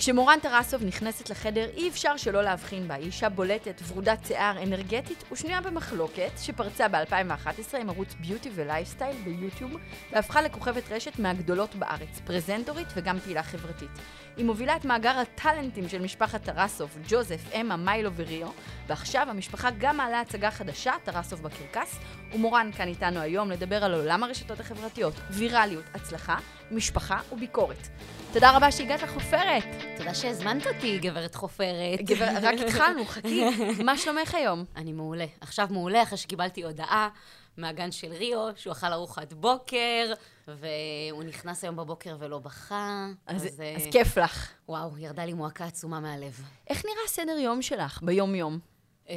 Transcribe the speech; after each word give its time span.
כשמורן 0.00 0.38
טרסוב 0.42 0.84
נכנסת 0.84 1.30
לחדר, 1.30 1.68
אי 1.76 1.88
אפשר 1.88 2.16
שלא 2.16 2.42
להבחין 2.42 2.88
בה. 2.88 2.96
אישה 2.96 3.28
בולטת, 3.28 3.82
ורודת 3.88 4.18
שיער, 4.26 4.62
אנרגטית 4.62 5.24
ושנויה 5.32 5.60
במחלוקת, 5.60 6.30
שפרצה 6.38 6.88
ב-2011 6.88 7.76
עם 7.80 7.90
ערוץ 7.90 8.14
ביוטי 8.20 8.50
ולייפסטייל 8.54 9.16
ביוטיוב, 9.24 9.72
והפכה 10.12 10.42
לכוכבת 10.42 10.82
רשת 10.92 11.18
מהגדולות 11.18 11.74
בארץ, 11.74 12.20
פרזנטורית 12.24 12.88
וגם 12.96 13.18
פעילה 13.18 13.42
חברתית. 13.42 13.90
היא 14.36 14.44
מובילה 14.44 14.76
את 14.76 14.84
מאגר 14.84 15.18
הטאלנטים 15.18 15.88
של 15.88 16.02
משפחת 16.02 16.42
טרסוב, 16.44 16.98
ג'וזף, 17.08 17.40
אמה, 17.60 17.76
מיילו 17.76 18.10
וריו, 18.16 18.48
ועכשיו 18.86 19.26
המשפחה 19.30 19.68
גם 19.78 19.96
מעלה 19.96 20.20
הצגה 20.20 20.50
חדשה, 20.50 20.92
טרסוב 21.04 21.42
בקרקס, 21.42 21.98
ומורן 22.32 22.70
כאן 22.76 22.88
איתנו 22.88 23.20
היום 23.20 23.50
לדבר 23.50 23.84
על 23.84 23.94
עולם 23.94 24.22
הרשתות 24.22 24.60
החברתיות, 24.60 25.14
ויראליות, 25.30 25.84
הצלחה, 25.94 26.36
משפחה 26.70 27.18
וביקורת. 27.32 27.88
תודה 28.32 28.56
רבה 28.56 28.72
שהגעת 28.72 29.02
לחופרת. 29.02 29.64
תודה 29.96 30.14
שהזמנת 30.14 30.66
אותי, 30.66 30.98
גברת 30.98 31.34
חופרת. 31.34 32.00
גבר, 32.02 32.28
רק 32.42 32.54
התחלנו, 32.66 33.04
חכי. 33.04 33.44
מה 33.84 33.98
שלומך 33.98 34.34
היום? 34.34 34.64
אני 34.76 34.92
מעולה. 34.92 35.26
עכשיו 35.40 35.68
מעולה, 35.70 36.02
אחרי 36.02 36.18
שקיבלתי 36.18 36.62
הודעה 36.62 37.08
מהגן 37.56 37.92
של 37.92 38.12
ריו, 38.12 38.48
שהוא 38.56 38.72
אכל 38.72 38.92
ארוחת 38.92 39.32
בוקר, 39.32 40.12
והוא 40.48 41.22
נכנס 41.24 41.64
היום 41.64 41.76
בבוקר 41.76 42.16
ולא 42.18 42.38
בכה. 42.38 43.08
אז, 43.26 43.46
אז, 43.46 43.62
אז 43.76 43.86
כיף 43.90 44.18
לך. 44.18 44.48
וואו, 44.68 44.98
ירדה 44.98 45.24
לי 45.24 45.32
מועקה 45.32 45.64
עצומה 45.64 46.00
מהלב. 46.00 46.42
איך 46.68 46.84
נראה 46.84 47.08
סדר 47.08 47.38
יום 47.38 47.62
שלך 47.62 48.02
ביום-יום? 48.02 48.58
Uh, 49.06 49.12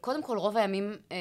קודם 0.00 0.22
כל, 0.22 0.38
רוב 0.38 0.56
הימים 0.56 0.96
uh, 1.08 1.12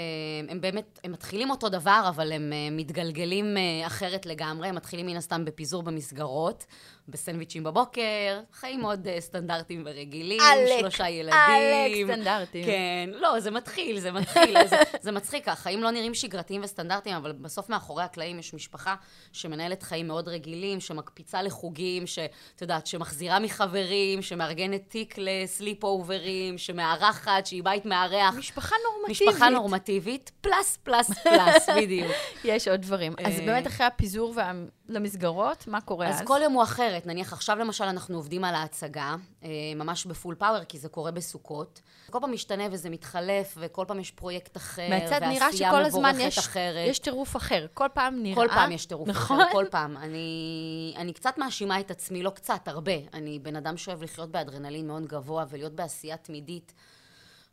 הם 0.49 0.61
באמת, 0.61 0.99
הם 1.03 1.11
מתחילים 1.11 1.51
אותו 1.51 1.69
דבר, 1.69 2.05
אבל 2.09 2.31
הם 2.31 2.53
מתגלגלים 2.71 3.57
אחרת 3.87 4.25
לגמרי. 4.25 4.67
הם 4.67 4.75
מתחילים 4.75 5.05
מן 5.05 5.15
הסתם 5.15 5.45
בפיזור 5.45 5.83
במסגרות, 5.83 6.65
בסנדוויצ'ים 7.07 7.63
בבוקר, 7.63 8.39
חיים 8.53 8.81
מאוד 8.81 9.07
uh, 9.07 9.19
סטנדרטיים 9.19 9.83
ורגילים, 9.85 10.39
עלק, 10.41 10.79
שלושה 10.79 11.09
ילדים. 11.09 11.39
עלק 11.39 12.13
סטנדרטיים. 12.13 12.65
כן, 12.65 13.09
לא, 13.13 13.39
זה 13.39 13.51
מתחיל, 13.51 13.99
זה 13.99 14.11
מתחיל. 14.11 14.67
זה, 14.67 14.75
זה 15.01 15.11
מצחיק, 15.11 15.47
החיים 15.47 15.83
לא 15.83 15.91
נראים 15.91 16.13
שגרתיים 16.13 16.61
וסטנדרטיים, 16.63 17.15
אבל 17.15 17.31
בסוף 17.31 17.69
מאחורי 17.69 18.03
הקלעים 18.03 18.39
יש 18.39 18.53
משפחה 18.53 18.95
שמנהלת 19.31 19.83
חיים 19.83 20.07
מאוד 20.07 20.27
רגילים, 20.27 20.79
שמקפיצה 20.79 21.41
לחוגים, 21.41 22.07
שאת 22.07 22.61
יודעת, 22.61 22.87
שמחזירה 22.87 23.39
מחברים, 23.39 24.21
שמארגנת 24.21 24.81
תיק 24.87 25.15
לסליפ 25.17 25.83
אוברים, 25.83 26.57
שמארחת, 26.57 27.45
שהיא 27.45 27.63
בית 27.63 27.85
מארח. 27.85 28.35
משפחה 28.37 28.75
נורמטיבית. 28.85 29.27
משפחה 29.27 29.49
נורמטיבית, 29.49 30.31
פלס, 30.41 30.77
פלס, 30.83 31.11
פלס, 31.23 31.69
בדיוק. 31.69 32.11
יש 32.43 32.67
עוד 32.67 32.81
דברים. 32.81 33.13
אז 33.25 33.39
אה, 33.39 33.45
באמת 33.45 33.67
אחרי 33.67 33.85
הפיזור 33.85 34.33
וה... 34.35 34.51
למסגרות, 34.89 35.67
מה 35.67 35.81
קורה 35.81 36.07
אז? 36.07 36.15
אז 36.15 36.27
כל 36.27 36.39
יום 36.43 36.53
הוא 36.53 36.63
אחרת. 36.93 37.05
נניח 37.05 37.33
עכשיו 37.33 37.57
למשל 37.57 37.83
אנחנו 37.83 38.15
עובדים 38.15 38.43
על 38.43 38.55
ההצגה, 38.55 39.15
אה, 39.43 39.49
ממש 39.75 40.05
בפול 40.05 40.35
פאוור, 40.35 40.63
כי 40.63 40.79
זה 40.79 40.89
קורה 40.89 41.11
בסוכות. 41.11 41.81
כל 42.09 42.19
פעם 42.21 42.31
משתנה 42.31 42.63
וזה 42.71 42.89
מתחלף, 42.89 43.57
וכל 43.57 43.85
פעם 43.87 43.99
יש 43.99 44.11
פרויקט 44.11 44.57
אחר, 44.57 44.89
מהצד 44.89 45.23
נראה 45.23 45.53
שכל 45.53 45.85
הזמן 45.85 46.15
יש, 46.19 46.37
אחרת. 46.37 46.89
יש 46.89 46.99
טירוף 46.99 47.35
אחר. 47.35 47.65
כל 47.73 47.87
פעם 47.93 48.23
נראה... 48.23 48.35
כל 48.35 48.47
פעם 48.47 48.71
יש 48.71 48.85
טירוף 48.85 49.07
נכון? 49.07 49.41
אחר, 49.41 49.51
כל 49.51 49.65
פעם. 49.71 49.97
אני, 49.97 50.93
אני 50.97 51.13
קצת 51.13 51.37
מאשימה 51.37 51.79
את 51.79 51.91
עצמי, 51.91 52.23
לא 52.23 52.29
קצת, 52.29 52.67
הרבה. 52.67 52.95
אני 53.13 53.39
בן 53.39 53.55
אדם 53.55 53.77
שאוהב 53.77 54.03
לחיות 54.03 54.31
באדרנלין 54.31 54.87
מאוד 54.87 55.05
גבוה 55.05 55.45
ולהיות 55.49 55.73
בעשייה 55.73 56.17
תמידית. 56.17 56.73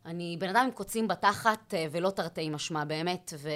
אני 0.05 0.37
בן 0.39 0.49
אדם 0.49 0.65
עם 0.65 0.71
קוצים 0.71 1.07
בתחת 1.07 1.73
אה, 1.73 1.85
ולא 1.91 2.09
תרתי 2.09 2.49
משמע, 2.49 2.85
באמת, 2.85 3.33
ו... 3.37 3.49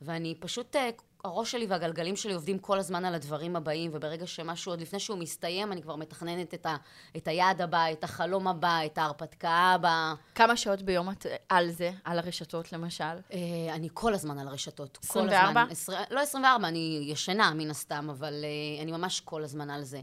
ואני 0.00 0.34
פשוט, 0.40 0.76
אה, 0.76 0.90
הראש 1.24 1.52
שלי 1.52 1.66
והגלגלים 1.66 2.16
שלי 2.16 2.32
עובדים 2.32 2.58
כל 2.58 2.78
הזמן 2.78 3.04
על 3.04 3.14
הדברים 3.14 3.56
הבאים, 3.56 3.90
וברגע 3.94 4.26
שמשהו, 4.26 4.72
עוד 4.72 4.80
לפני 4.80 5.00
שהוא 5.00 5.18
מסתיים, 5.18 5.72
אני 5.72 5.82
כבר 5.82 5.96
מתכננת 5.96 6.54
את, 6.54 6.66
ה, 6.66 6.76
את 7.16 7.28
היעד 7.28 7.60
הבא, 7.60 7.92
את 7.92 8.04
החלום 8.04 8.48
הבא, 8.48 8.78
את 8.86 8.98
ההרפתקה 8.98 9.50
הבאה. 9.50 10.14
כמה 10.34 10.56
שעות 10.56 10.82
ביום 10.82 11.10
את 11.10 11.26
על 11.48 11.70
זה, 11.70 11.90
על 12.04 12.18
הרשתות 12.18 12.72
למשל? 12.72 13.04
אה, 13.04 13.38
אני 13.74 13.88
כל 13.94 14.14
הזמן 14.14 14.38
על 14.38 14.48
הרשתות. 14.48 14.98
24? 15.02 15.52
כל 15.52 15.58
הזמן. 15.58 15.66
עשר, 15.70 15.92
לא 16.10 16.20
24, 16.20 16.68
אני 16.68 17.04
ישנה 17.06 17.54
מן 17.54 17.70
הסתם, 17.70 18.10
אבל 18.10 18.44
אה, 18.44 18.82
אני 18.82 18.92
ממש 18.92 19.20
כל 19.20 19.44
הזמן 19.44 19.70
על 19.70 19.84
זה. 19.84 20.00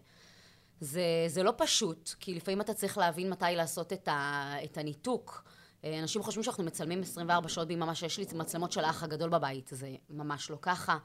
זה, 0.80 1.04
זה 1.28 1.44
לא 1.44 1.54
פשוט, 1.58 2.10
כי 2.20 2.36
לפעמים 2.36 2.62
אתה 2.62 2.74
צריך 2.74 2.98
להבין 2.98 3.30
מתי 3.30 3.46
לעשות 3.56 3.94
את, 3.94 4.08
ה, 4.08 4.54
את 4.64 4.78
הניתוק. 4.78 5.44
אה, 5.86 6.00
אנשים 6.00 6.24
חושבים 6.24 6.44
שאנחנו 6.44 6.64
מצלמים 6.64 7.02
24 7.02 7.50
שעות 7.50 7.68
ביממה, 7.68 7.96
שיש 7.96 8.18
לי 8.18 8.26
מצלמות 8.34 8.72
של 8.72 8.84
האח 8.84 9.04
הגדול 9.04 9.30
בבית, 9.30 9.70
זה 9.74 9.96
ממש 10.10 10.50
לא 10.50 10.58
ככה. 10.62 10.98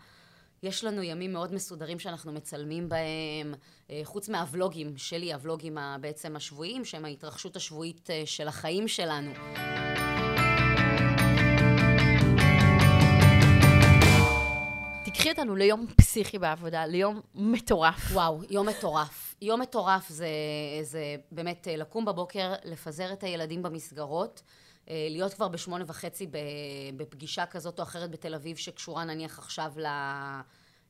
יש 0.62 0.84
לנו 0.84 1.02
ימים 1.02 1.32
מאוד 1.32 1.54
מסודרים 1.54 1.98
שאנחנו 1.98 2.32
מצלמים 2.32 2.88
בהם, 2.88 3.54
אה, 3.90 4.00
חוץ 4.04 4.28
מהוולוגים 4.28 4.96
שלי, 4.96 5.32
הוולוגים 5.32 5.78
בעצם 6.00 6.36
השבועיים, 6.36 6.84
שהם 6.84 7.04
ההתרחשות 7.04 7.56
השבועית 7.56 8.10
אה, 8.10 8.22
של 8.26 8.48
החיים 8.48 8.88
שלנו. 8.88 9.30
תקחי 15.04 15.30
אותנו 15.30 15.56
ליום 15.56 15.86
פסיכי 15.96 16.38
בעבודה, 16.38 16.86
ליום 16.86 17.20
מטורף. 17.34 18.12
וואו, 18.12 18.40
יום 18.50 18.68
מטורף. 18.68 19.34
יום 19.42 19.60
מטורף 19.60 20.08
זה, 20.08 20.28
זה 20.82 21.16
באמת 21.32 21.68
לקום 21.70 22.04
בבוקר, 22.04 22.52
לפזר 22.64 23.12
את 23.12 23.22
הילדים 23.22 23.62
במסגרות. 23.62 24.42
אה, 24.90 25.06
להיות 25.10 25.34
כבר 25.34 25.48
בשמונה 25.48 25.84
וחצי 25.86 26.26
בפגישה 26.96 27.46
כזאת 27.46 27.78
או 27.78 27.84
אחרת 27.84 28.10
בתל 28.10 28.34
אביב, 28.34 28.56
שקשורה 28.56 29.04
נניח 29.04 29.38
עכשיו 29.38 29.72
ל... 29.76 29.86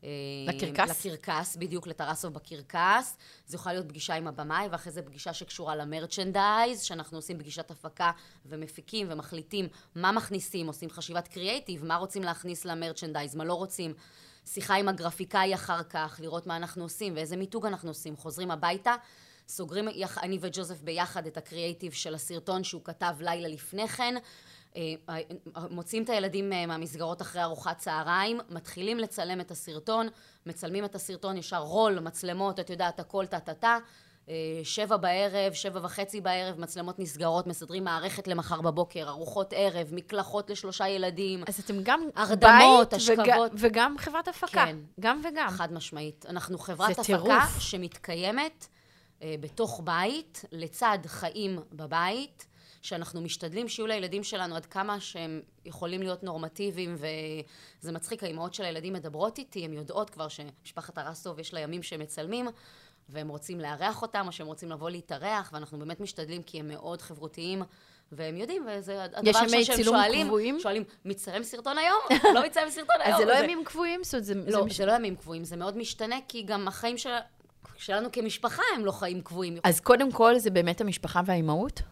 אה, 0.05 0.11
לקרקס? 0.47 1.07
לקרקס, 1.07 1.57
בדיוק 1.57 1.87
לטרסוב 1.87 2.35
בקרקס. 2.35 3.17
זו 3.47 3.57
יכולה 3.57 3.73
להיות 3.73 3.89
פגישה 3.89 4.15
עם 4.15 4.27
הבמאי, 4.27 4.69
ואחרי 4.71 4.93
זה 4.93 5.03
פגישה 5.03 5.33
שקשורה 5.33 5.77
למרצ'נדייז, 5.77 6.83
שאנחנו 6.83 7.19
עושים 7.19 7.39
פגישת 7.39 7.71
הפקה 7.71 8.11
ומפיקים 8.47 9.07
ומחליטים 9.11 9.69
מה 9.95 10.13
מכניסים, 10.13 10.67
עושים 10.67 10.91
חשיבת 10.91 11.29
קריאייטיב, 11.29 11.85
מה 11.85 11.97
רוצים 11.97 12.23
להכניס 12.23 12.65
למרצ'נדייז, 12.65 13.35
מה 13.35 13.45
לא 13.45 13.55
רוצים. 13.55 13.95
שיחה 14.47 14.75
עם 14.75 14.89
הגרפיקאי 14.89 15.55
אחר 15.55 15.83
כך, 15.83 16.21
לראות 16.23 16.47
מה 16.47 16.57
אנחנו 16.57 16.83
עושים 16.83 17.17
ואיזה 17.17 17.37
מיתוג 17.37 17.67
אנחנו 17.67 17.91
עושים. 17.91 18.17
חוזרים 18.17 18.51
הביתה, 18.51 18.95
סוגרים 19.49 19.89
אני 20.23 20.39
וג'וזף 20.41 20.83
ביחד 20.83 21.27
את 21.27 21.37
הקריאייטיב 21.37 21.93
של 21.93 22.15
הסרטון 22.15 22.65
שהוא 22.65 22.83
כתב 22.85 23.15
לילה 23.21 23.49
לפני 23.49 23.89
כן. 23.89 24.15
אה, 24.77 24.95
מוצאים 25.71 26.03
את 26.03 26.11
הילדים 26.11 26.53
אה, 26.53 26.67
מהמסגרות 26.67 27.23
אחרי 27.23 27.43
ארוחת 27.43 27.79
צהריים, 27.79 28.41
מתחילים 28.51 28.99
לצלם 28.99 29.41
את 29.41 29.51
הסרטון, 29.51 30.09
מצלמים 30.47 30.85
את 30.85 30.95
הסרטון 30.95 31.37
ישר 31.37 31.63
רול, 31.63 32.01
מצלמות, 32.01 32.61
את 32.61 32.71
יודעת, 32.71 33.01
הכל 33.01 33.27
טה-טה-טה. 33.27 33.79
אה, 34.29 34.35
שבע 34.63 34.97
בערב, 34.97 35.53
שבע 35.53 35.81
וחצי 35.83 36.21
בערב, 36.21 36.61
מצלמות 36.61 36.99
נסגרות, 36.99 37.47
מסדרים 37.47 37.85
מערכת 37.85 38.29
למחר 38.29 38.61
בבוקר, 38.61 39.09
ארוחות 39.09 39.53
ערב, 39.57 39.89
מקלחות 39.93 40.51
לשלושה 40.51 40.89
ילדים. 40.89 41.45
אז 41.49 41.61
אתם 41.61 41.83
גם 41.83 42.01
הרדמות, 42.15 42.91
בית 42.91 42.93
השכבות. 42.93 43.53
וג, 43.53 43.59
וגם 43.59 43.95
חברת 43.99 44.29
הפקה. 44.29 44.49
כן. 44.49 44.77
גם 45.01 45.21
וגם. 45.25 45.49
חד 45.51 45.73
משמעית. 45.73 46.27
אנחנו 46.29 46.59
חברת 46.59 46.91
הפקה 46.91 47.03
טירוף. 47.03 47.59
שמתקיימת 47.59 48.67
אה, 48.71 48.76
בתוך 49.25 49.81
בית, 49.85 50.45
לצד 50.53 50.99
חיים 51.07 51.59
בבית, 51.73 52.47
שאנחנו 52.83 53.21
משתדלים 53.21 53.69
שיהיו 53.69 53.87
לילדים 53.87 54.25
שלנו 54.25 54.57
עד 54.57 54.67
כמה 54.67 55.01
שהם 55.01 55.41
יכולים 55.65 56.03
להיות 56.03 56.23
נורמטיביים, 56.23 56.97
וזה 56.99 57.93
מצחיק, 57.93 58.23
האימהות 58.23 58.55
של 58.55 58.65
הילדים 58.65 58.93
מדברות 58.93 59.39
איתי, 59.39 59.65
הן 59.65 59.73
יודעות 59.73 60.11
כבר 60.11 60.29
שמשפחת 60.29 60.99
הרסוב 60.99 61.39
יש 61.39 61.55
לה 61.55 61.61
ימים 61.61 61.83
שהם 61.83 62.01
מצלמים, 62.01 62.47
והם 63.09 63.29
רוצים 63.29 63.61
לארח 63.61 64.03
אותם, 64.03 64.25
או 64.27 64.33
שהם 64.33 64.47
רוצים 64.47 64.71
לבוא 64.71 64.91
להתארח, 64.91 65.51
ואנחנו 65.53 65.79
באמת 65.79 66.01
משתדלים 66.01 66.43
כי 66.43 66.61
הם 66.61 66.69
מאוד 66.69 67.03
חברותיים. 67.03 67.63
והם 68.13 68.37
יודעים, 68.37 68.67
וזה 68.69 69.05
הדבר 69.05 69.39
הראשון 69.39 69.65
שהם 69.65 69.85
שואלים, 69.85 70.27
קבועים? 70.27 70.61
שואלים, 70.61 70.85
מצטלם 71.05 71.43
סרטון 71.43 71.79
היום? 71.79 71.99
לא 72.35 72.47
מצטלם 72.47 72.71
סרטון 72.71 72.97
היום? 73.05 73.15
אז 73.15 73.21
זה 73.21 73.25
לא 73.25 73.33
ימים 73.33 73.65
קבועים? 73.65 74.05
זאת 74.05 74.15
אומרת, 74.15 74.25
זה... 74.25 74.35
לא, 74.35 74.63
זה, 74.69 74.75
זה 74.75 74.87
לא 74.87 74.93
ימים 74.93 75.17
קבועים, 75.17 75.45
זה 75.45 75.57
מאוד 75.57 75.77
משתנה, 75.77 76.17
כי 76.29 76.43
גם 76.43 76.69
החיים 76.69 76.99
של... 76.99 77.11
שלנו 77.79 78.13
כמשפחה 78.13 78.63
הם 78.77 78.85
לא 78.85 78.93
חיים 78.93 79.21
קבועים. 79.21 79.59
אז 79.65 79.81
קודם 79.81 80.13
כל, 80.13 80.39
זה 80.39 80.51
באמת 80.51 80.81
המשפחה 80.81 81.21
והאימהות? 81.27 81.83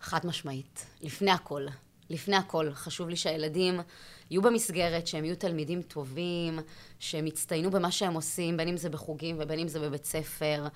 חד 0.00 0.26
משמעית, 0.26 0.86
לפני 1.02 1.30
הכל. 1.30 1.66
לפני 2.10 2.36
הכל, 2.36 2.70
חשוב 2.72 3.08
לי 3.08 3.16
שהילדים 3.16 3.80
יהיו 4.30 4.42
במסגרת, 4.42 5.06
שהם 5.06 5.24
יהיו 5.24 5.36
תלמידים 5.36 5.82
טובים, 5.82 6.58
שהם 6.98 7.26
יצטיינו 7.26 7.70
במה 7.70 7.90
שהם 7.90 8.14
עושים, 8.14 8.56
בין 8.56 8.68
אם 8.68 8.76
זה 8.76 8.90
בחוגים 8.90 9.36
ובין 9.38 9.58
אם 9.58 9.68
זה 9.68 9.80
בבית 9.80 10.04
ספר, 10.04 10.66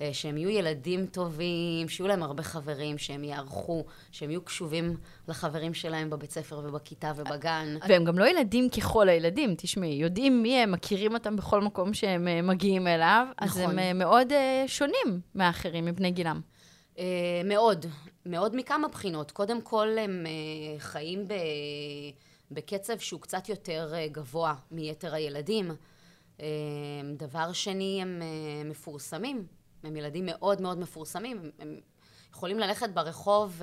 אה, 0.00 0.10
שהם 0.12 0.36
יהיו 0.36 0.50
ילדים 0.50 1.06
טובים, 1.06 1.88
שיהיו 1.88 2.08
להם 2.08 2.22
הרבה 2.22 2.42
חברים, 2.42 2.98
שהם 2.98 3.24
יערכו, 3.24 3.84
שהם 4.12 4.30
יהיו 4.30 4.42
קשובים 4.42 4.96
לחברים 5.28 5.74
שלהם 5.74 6.10
בבית 6.10 6.30
ספר 6.30 6.60
ובכיתה 6.64 7.12
ובגן. 7.16 7.76
והם 7.88 8.04
גם 8.04 8.18
לא 8.18 8.28
ילדים 8.28 8.70
ככל 8.70 9.08
הילדים, 9.08 9.54
תשמעי, 9.58 9.94
יודעים 9.94 10.42
מי 10.42 10.56
הם, 10.56 10.72
מכירים 10.72 11.14
אותם 11.14 11.36
בכל 11.36 11.60
מקום 11.60 11.94
שהם 11.94 12.28
אה, 12.28 12.42
מגיעים 12.42 12.86
אליו, 12.86 13.26
אז 13.38 13.58
נכון. 13.58 13.70
הם 13.70 13.78
אה, 13.78 13.92
מאוד 13.92 14.32
שונים 14.66 15.20
מהאחרים, 15.34 15.84
מבני 15.84 16.10
גילם. 16.10 16.40
מאוד, 17.44 17.86
מאוד 18.26 18.56
מכמה 18.56 18.88
בחינות. 18.88 19.30
קודם 19.30 19.62
כל, 19.62 19.88
הם 19.98 20.26
חיים 20.78 21.28
ב... 21.28 21.32
בקצב 22.50 22.98
שהוא 22.98 23.20
קצת 23.20 23.48
יותר 23.48 23.90
אה, 23.94 24.08
גבוה 24.08 24.54
מיתר 24.70 25.14
הילדים. 25.14 25.70
אה, 26.40 26.46
דבר 27.16 27.52
שני, 27.52 27.98
הם 28.02 28.22
אה, 28.22 28.68
מפורסמים. 28.70 29.46
הם 29.84 29.96
ילדים 29.96 30.26
מאוד 30.26 30.60
מאוד 30.60 30.78
מפורסמים. 30.78 31.50
הם- 31.58 31.80
יכולים 32.32 32.58
ללכת 32.58 32.90
ברחוב 32.90 33.62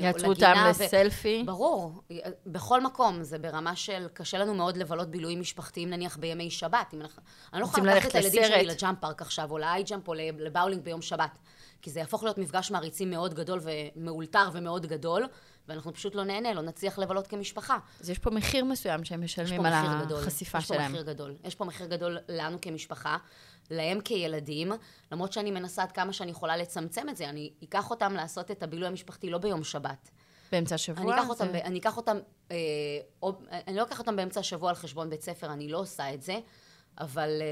או 0.00 0.04
יעצרו 0.04 0.28
אותם 0.28 0.40
לגינה 0.50 0.72
ו- 0.78 0.84
לסלפי. 0.84 1.42
ברור, 1.46 2.02
בכל 2.46 2.80
מקום, 2.80 3.22
זה 3.22 3.38
ברמה 3.38 3.76
של 3.76 4.06
קשה 4.12 4.38
לנו 4.38 4.54
מאוד 4.54 4.76
לבלות 4.76 5.08
בילויים 5.08 5.40
משפחתיים 5.40 5.90
נניח 5.90 6.16
בימי 6.16 6.50
שבת. 6.50 6.94
אם 6.94 7.00
אנחנו, 7.00 7.22
אני 7.52 7.60
לא 7.60 7.66
יכולה 7.66 7.94
לקחת 7.94 8.10
את 8.10 8.14
הילדים 8.14 8.44
שלי. 8.44 8.64
ל 8.64 8.71
Jump 8.71 8.98
Park 9.00 9.22
עכשיו, 9.22 9.50
או 9.50 9.58
ל 9.58 9.82
iJump, 9.82 10.08
או 10.08 10.14
לבאולינג 10.14 10.82
ביום 10.84 11.02
שבת. 11.02 11.38
כי 11.82 11.90
זה 11.90 12.00
יהפוך 12.00 12.22
להיות 12.22 12.38
מפגש 12.38 12.70
מעריצים 12.70 13.10
מאוד 13.10 13.34
גדול 13.34 13.60
ומאולתר 13.62 14.48
ומאוד 14.52 14.86
גדול, 14.86 15.26
ואנחנו 15.68 15.92
פשוט 15.94 16.14
לא 16.14 16.24
נהנה, 16.24 16.54
לא 16.54 16.62
נצליח 16.62 16.98
לבלות 16.98 17.26
כמשפחה. 17.26 17.78
אז 18.00 18.10
יש 18.10 18.18
פה 18.18 18.30
מחיר 18.30 18.64
מסוים 18.64 19.04
שהם 19.04 19.22
יש 19.22 19.38
משלמים 19.38 19.62
פה 19.62 19.68
על 19.68 20.04
גדול. 20.04 20.22
החשיפה 20.22 20.58
יש 20.58 20.66
פה 20.68 20.74
שלהם. 20.74 20.92
מחיר 20.92 21.02
גדול. 21.02 21.34
יש 21.44 21.54
פה 21.54 21.64
מחיר 21.64 21.86
גדול 21.86 22.18
לנו 22.28 22.60
כמשפחה, 22.60 23.16
להם 23.70 24.00
כילדים, 24.00 24.72
למרות 25.12 25.32
שאני 25.32 25.50
מנסה 25.50 25.82
עד 25.82 25.92
כמה 25.92 26.12
שאני 26.12 26.30
יכולה 26.30 26.56
לצמצם 26.56 27.08
את 27.08 27.16
זה. 27.16 27.28
אני 27.28 27.52
אקח 27.64 27.90
אותם 27.90 28.12
לעשות 28.14 28.50
את 28.50 28.62
הבילוי 28.62 28.88
המשפחתי 28.88 29.30
לא 29.30 29.38
ביום 29.38 29.64
שבת. 29.64 30.10
באמצע 30.52 30.74
השבוע? 30.74 31.12
אני 31.14 31.20
אקח 31.20 31.28
אותם, 31.28 31.46
זה- 31.52 31.60
אני 31.64 31.78
אקח 31.78 31.96
אותם, 31.96 32.16
אה, 32.50 32.56
או, 33.22 33.32
אני 33.66 33.76
לא 33.76 33.82
אקח 33.82 33.98
אותם 33.98 34.16
באמצע 34.16 34.40
השבוע 34.40 34.68
על 34.70 34.74
חשבון 34.76 35.10
בית 35.10 35.22
ספר, 35.22 35.52
אני 35.52 35.68
לא 35.68 35.78
עושה 35.78 36.14
את 36.14 36.22
זה, 36.22 36.38
אבל 36.98 37.28
אה, 37.40 37.46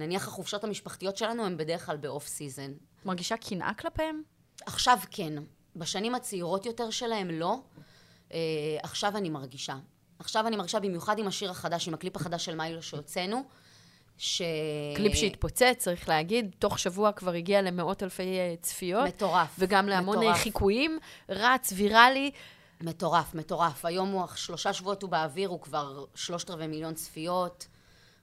נניח 0.00 0.28
החופשות 0.28 0.64
המשפחתיות 0.64 1.16
שלנו 1.16 1.44
הן 1.46 1.56
בדרך 1.56 1.86
כלל 1.86 1.96
ב 1.96 2.03
off 2.03 2.26
season. 2.26 2.72
מרגישה 3.04 3.36
קנאה 3.36 3.74
כלפיהם? 3.74 4.22
עכשיו 4.66 4.98
כן, 5.10 5.32
בשנים 5.78 6.14
הצעירות 6.14 6.66
יותר 6.66 6.90
שלהם 6.90 7.30
לא, 7.30 7.58
אה, 8.32 8.38
עכשיו 8.82 9.16
אני 9.16 9.30
מרגישה. 9.30 9.76
עכשיו 10.18 10.46
אני 10.46 10.56
מרגישה 10.56 10.80
במיוחד 10.80 11.18
עם 11.18 11.26
השיר 11.26 11.50
החדש, 11.50 11.88
עם 11.88 11.94
הקליפ 11.94 12.16
החדש 12.16 12.44
של 12.44 12.56
מיילו 12.56 12.82
שהוצאנו, 12.82 13.42
ש... 14.18 14.42
קליפ 14.96 15.14
שהתפוצץ, 15.14 15.76
צריך 15.78 16.08
להגיד, 16.08 16.54
תוך 16.58 16.78
שבוע 16.78 17.12
כבר 17.12 17.32
הגיע 17.32 17.62
למאות 17.62 18.02
אלפי 18.02 18.38
אה, 18.38 18.54
צפיות. 18.60 19.08
מטורף. 19.08 19.56
וגם 19.58 19.88
להמון 19.88 20.16
אה, 20.16 20.22
מטורף. 20.22 20.42
חיקויים, 20.42 20.98
רץ, 21.28 21.72
ויראלי. 21.76 22.30
מטורף, 22.80 23.34
מטורף. 23.34 23.84
היום 23.84 24.10
הוא, 24.10 24.26
שלושה 24.34 24.72
שבועות 24.72 25.02
הוא 25.02 25.10
באוויר, 25.10 25.48
הוא 25.48 25.60
כבר 25.60 26.04
שלושת 26.14 26.50
רבעי 26.50 26.66
מיליון 26.66 26.94
צפיות. 26.94 27.66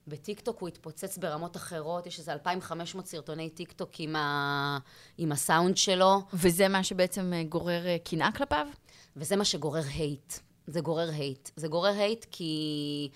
בטיקטוק 0.07 0.60
הוא 0.60 0.68
התפוצץ 0.68 1.18
ברמות 1.18 1.57
אחרות, 1.57 2.06
יש 2.06 2.19
איזה 2.19 2.34
2,500 2.34 3.07
סרטוני 3.07 3.50
טיקטוק 3.50 3.92
עם, 4.00 4.16
ה... 4.16 4.78
עם 5.18 5.31
הסאונד 5.31 5.78
שלו, 5.78 6.22
וזה 6.34 6.68
מה 6.68 6.84
שבעצם 6.84 7.34
אה, 7.34 7.44
גורר 7.44 7.88
אה, 7.88 7.98
קנאה 8.04 8.31
כלפיו? 8.31 8.68
וזה 9.16 9.36
מה 9.36 9.46
שגורר 9.46 9.84
hate. 9.96 10.34
זה 10.68 10.81
גורר 10.81 11.10
hate. 11.10 11.50
זה 11.56 11.68
גורר 11.68 11.94
hate 11.98 12.25
כי... 12.31 13.10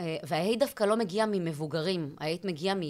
אה, 0.00 0.16
וה 0.22 0.35
hate 0.35 0.60
דווקא 0.60 0.84
לא 0.84 0.96
מגיע 0.96 1.26
ממבוגרים, 1.26 2.16
ה 2.20 2.25
hate 2.25 2.44
מגיע 2.44 2.74
מ... 2.74 2.80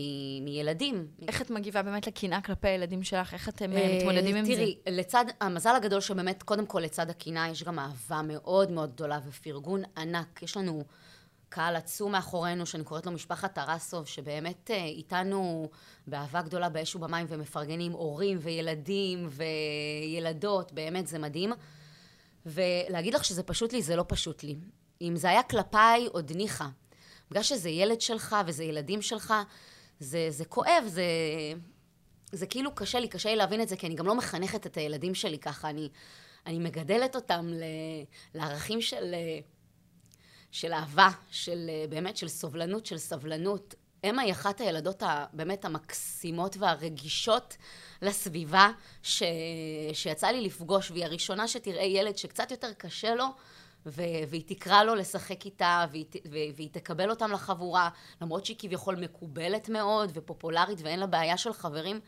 מילדים. 0.45 1.07
איך 1.29 1.43
את 1.43 1.51
מגיבה 1.51 1.83
באמת 1.83 2.07
לקנאה 2.07 2.41
כלפי 2.41 2.69
הילדים 2.69 3.03
שלך? 3.03 3.35
איך 3.35 3.49
אתם 3.49 3.71
מתמודדים 3.71 4.37
עם 4.37 4.45
זה? 4.45 4.53
תראי, 4.53 4.77
לצד, 4.87 5.25
המזל 5.41 5.75
הגדול 5.77 6.01
שבאמת, 6.01 6.43
קודם 6.43 6.67
כל 6.67 6.81
לצד 6.81 7.11
הקנאה, 7.11 7.49
יש 7.49 7.65
גם 7.65 7.79
אהבה 7.79 8.21
מאוד 8.25 8.71
מאוד 8.71 8.93
גדולה 8.93 9.21
ופרגון 9.29 9.83
ענק. 9.97 10.43
יש 10.43 10.57
לנו 10.57 10.85
קהל 11.53 11.77
עצום 11.77 12.13
מאחורינו, 12.13 12.67
שאני 12.67 12.85
קוראת 12.85 13.07
לו 13.07 13.13
משפחת 13.13 13.55
טרסוב, 13.55 14.07
שבאמת 14.07 14.71
אה, 14.71 14.85
איתנו 14.85 15.69
באהבה 16.07 16.43
גדולה 16.43 16.69
באש 16.69 16.97
ובמים 16.97 17.27
ומפרגנים 17.29 17.93
הורים 17.93 18.39
וילדים 18.41 19.29
וילדות, 19.31 20.73
באמת, 20.73 21.07
זה 21.07 21.19
מדהים. 21.19 21.53
ולהגיד 22.47 23.15
לך 23.15 23.25
שזה 23.25 23.43
פשוט 23.43 23.73
לי, 23.73 23.83
זה 23.83 23.97
לא 23.97 24.05
פשוט 24.09 24.43
לי. 24.43 24.57
אם 25.03 25.17
זה 25.17 25.29
היה 25.29 25.43
כלפיי, 25.43 26.07
עוד 26.13 26.33
ניחא. 26.33 26.67
בגלל 27.31 27.43
שזה 27.43 27.71
ילד 27.71 28.01
שלך 28.01 28.37
וזה 28.47 28.65
ילדים 28.65 29.03
שלך, 29.03 29.35
זה, 30.01 30.27
זה 30.31 30.45
כואב, 30.45 30.85
זה, 30.87 31.05
זה 32.33 32.47
כאילו 32.47 32.75
קשה 32.75 33.01
לי, 33.01 33.09
קשה 33.09 33.29
לי 33.29 33.37
להבין 33.37 33.61
את 33.61 33.69
זה, 33.69 33.77
כי 33.77 33.87
אני 33.87 33.95
גם 33.95 34.07
לא 34.07 34.15
מחנכת 34.15 34.67
את 34.67 34.77
הילדים 34.77 35.15
שלי 35.15 35.39
ככה, 35.39 35.71
אני, 35.71 35.89
אני 36.47 36.59
מגדלת 36.59 37.17
אותם 37.17 37.47
ל, 37.49 37.63
לערכים 38.35 38.81
של, 38.81 39.15
של 40.53 40.73
אהבה, 40.73 41.09
של 41.31 41.71
באמת, 41.89 42.17
של 42.17 42.29
סובלנות, 42.29 42.87
של 42.87 42.99
סבלנות. 42.99 43.75
אמה 44.11 44.23
היא 44.23 44.33
אחת 44.33 44.61
הילדות 44.61 45.03
ה- 45.03 45.27
באמת 45.33 45.65
המקסימות 45.65 46.57
והרגישות 46.57 47.57
לסביבה 48.03 48.71
ש... 49.03 49.23
שיצא 49.93 50.27
לי 50.27 50.41
לפגוש, 50.41 50.91
והיא 50.91 51.05
הראשונה 51.05 51.49
שתראה 51.49 51.83
ילד 51.85 52.17
שקצת 52.17 52.51
יותר 52.51 52.73
קשה 52.73 53.15
לו, 53.15 53.25
ו... 53.87 54.03
והיא 54.29 54.43
תקרא 54.47 54.83
לו 54.83 54.95
לשחק 54.95 55.45
איתה, 55.45 55.87
והיא. 55.91 56.05
והיא 56.57 56.69
תקבל 56.73 57.11
אותם 57.11 57.33
לחבורה, 57.33 57.89
למרות 58.21 58.47
שהיא 58.47 58.57
כביכול 58.59 58.97
מקובלת 58.97 59.69
מאוד 59.69 60.11
ופופולרית 60.15 60.79
ואין 60.83 61.01
לה 61.01 61.07
בעיה 61.07 61.37
של 61.37 61.53
חברים. 61.53 62.01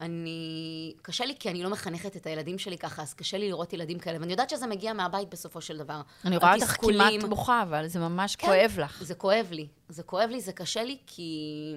אני... 0.00 0.94
קשה 1.02 1.24
לי 1.24 1.34
כי 1.38 1.50
אני 1.50 1.62
לא 1.62 1.70
מחנכת 1.70 2.16
את 2.16 2.26
הילדים 2.26 2.58
שלי 2.58 2.78
ככה, 2.78 3.02
אז 3.02 3.14
קשה 3.14 3.38
לי 3.38 3.48
לראות 3.48 3.72
ילדים 3.72 3.98
כאלה, 3.98 4.18
ואני 4.20 4.32
יודעת 4.32 4.50
שזה 4.50 4.66
מגיע 4.66 4.92
מהבית 4.92 5.28
בסופו 5.30 5.60
של 5.60 5.78
דבר. 5.78 6.00
אני 6.24 6.36
רואה 6.36 6.54
אותך. 6.54 6.76
כמעט 6.80 7.12
בוכה, 7.28 7.62
אבל 7.62 7.86
זה 7.86 7.98
ממש 7.98 8.36
כן, 8.36 8.46
כואב 8.46 8.78
לך. 8.78 9.02
זה 9.02 9.14
כואב 9.14 9.46
לי. 9.50 9.66
זה 9.88 10.02
כואב 10.02 10.28
לי, 10.30 10.40
זה 10.40 10.52
קשה 10.52 10.82
לי, 10.82 10.98
כי... 11.06 11.74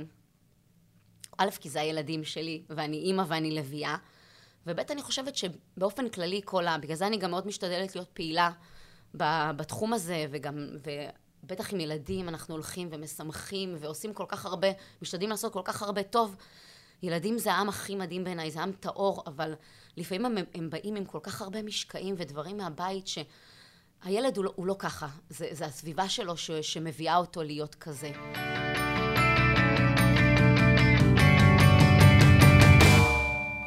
א', 1.37 1.49
כי 1.59 1.69
זה 1.69 1.81
הילדים 1.81 2.23
שלי, 2.23 2.63
ואני 2.69 2.97
אימא 2.97 3.23
ואני 3.27 3.51
לביאה, 3.51 3.95
וב', 4.67 4.79
אני 4.79 5.01
חושבת 5.01 5.35
שבאופן 5.35 6.09
כללי 6.09 6.41
כל 6.45 6.67
ה... 6.67 6.77
בגלל 6.77 6.95
זה 6.95 7.07
אני 7.07 7.17
גם 7.17 7.31
מאוד 7.31 7.47
משתדלת 7.47 7.95
להיות 7.95 8.09
פעילה 8.13 8.49
בתחום 9.55 9.93
הזה, 9.93 10.25
וגם... 10.31 10.67
ובטח 11.43 11.73
עם 11.73 11.79
ילדים 11.79 12.29
אנחנו 12.29 12.53
הולכים 12.53 12.87
ומשמחים 12.91 13.75
ועושים 13.79 14.13
כל 14.13 14.25
כך 14.27 14.45
הרבה, 14.45 14.67
משתדלים 15.01 15.29
לעשות 15.29 15.53
כל 15.53 15.61
כך 15.63 15.81
הרבה 15.81 16.03
טוב. 16.03 16.35
ילדים 17.03 17.37
זה 17.37 17.53
העם 17.53 17.69
הכי 17.69 17.95
מדהים 17.95 18.23
בעיניי, 18.23 18.51
זה 18.51 18.61
עם 18.61 18.71
טהור, 18.71 19.23
אבל 19.27 19.53
לפעמים 19.97 20.25
הם, 20.25 20.35
הם 20.53 20.69
באים 20.69 20.95
עם 20.95 21.05
כל 21.05 21.19
כך 21.23 21.41
הרבה 21.41 21.63
משקעים 21.63 22.15
ודברים 22.17 22.57
מהבית 22.57 23.07
ש... 23.07 23.17
הילד 24.03 24.37
הוא 24.37 24.45
לא, 24.45 24.53
הוא 24.55 24.67
לא 24.67 24.75
ככה, 24.79 25.07
זה, 25.29 25.47
זה 25.51 25.65
הסביבה 25.65 26.09
שלו 26.09 26.37
ש, 26.37 26.51
שמביאה 26.51 27.17
אותו 27.17 27.43
להיות 27.43 27.75
כזה. 27.75 28.11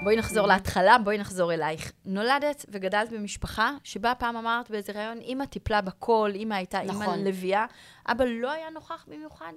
בואי 0.03 0.17
נחזור 0.17 0.47
להתחלה, 0.47 0.97
בואי 1.05 1.19
נחזור 1.19 1.55
אלייך. 1.55 1.93
נולדת 2.05 2.67
וגדלת 2.69 3.13
במשפחה 3.13 3.71
שבה 3.85 4.13
פעם 4.15 4.37
אמרת 4.37 4.71
באיזה 4.71 4.93
ראיון, 4.93 5.21
אימא 5.21 5.45
טיפלה 5.45 5.81
בכל, 5.81 6.31
אימא 6.35 6.55
הייתה 6.55 6.81
אימא 6.81 6.93
נכון. 6.93 7.25
לביאה, 7.25 7.67
אבא 8.07 8.25
לא 8.25 8.53
היה 8.53 8.71
נוכח 8.71 9.07
במיוחד. 9.09 9.53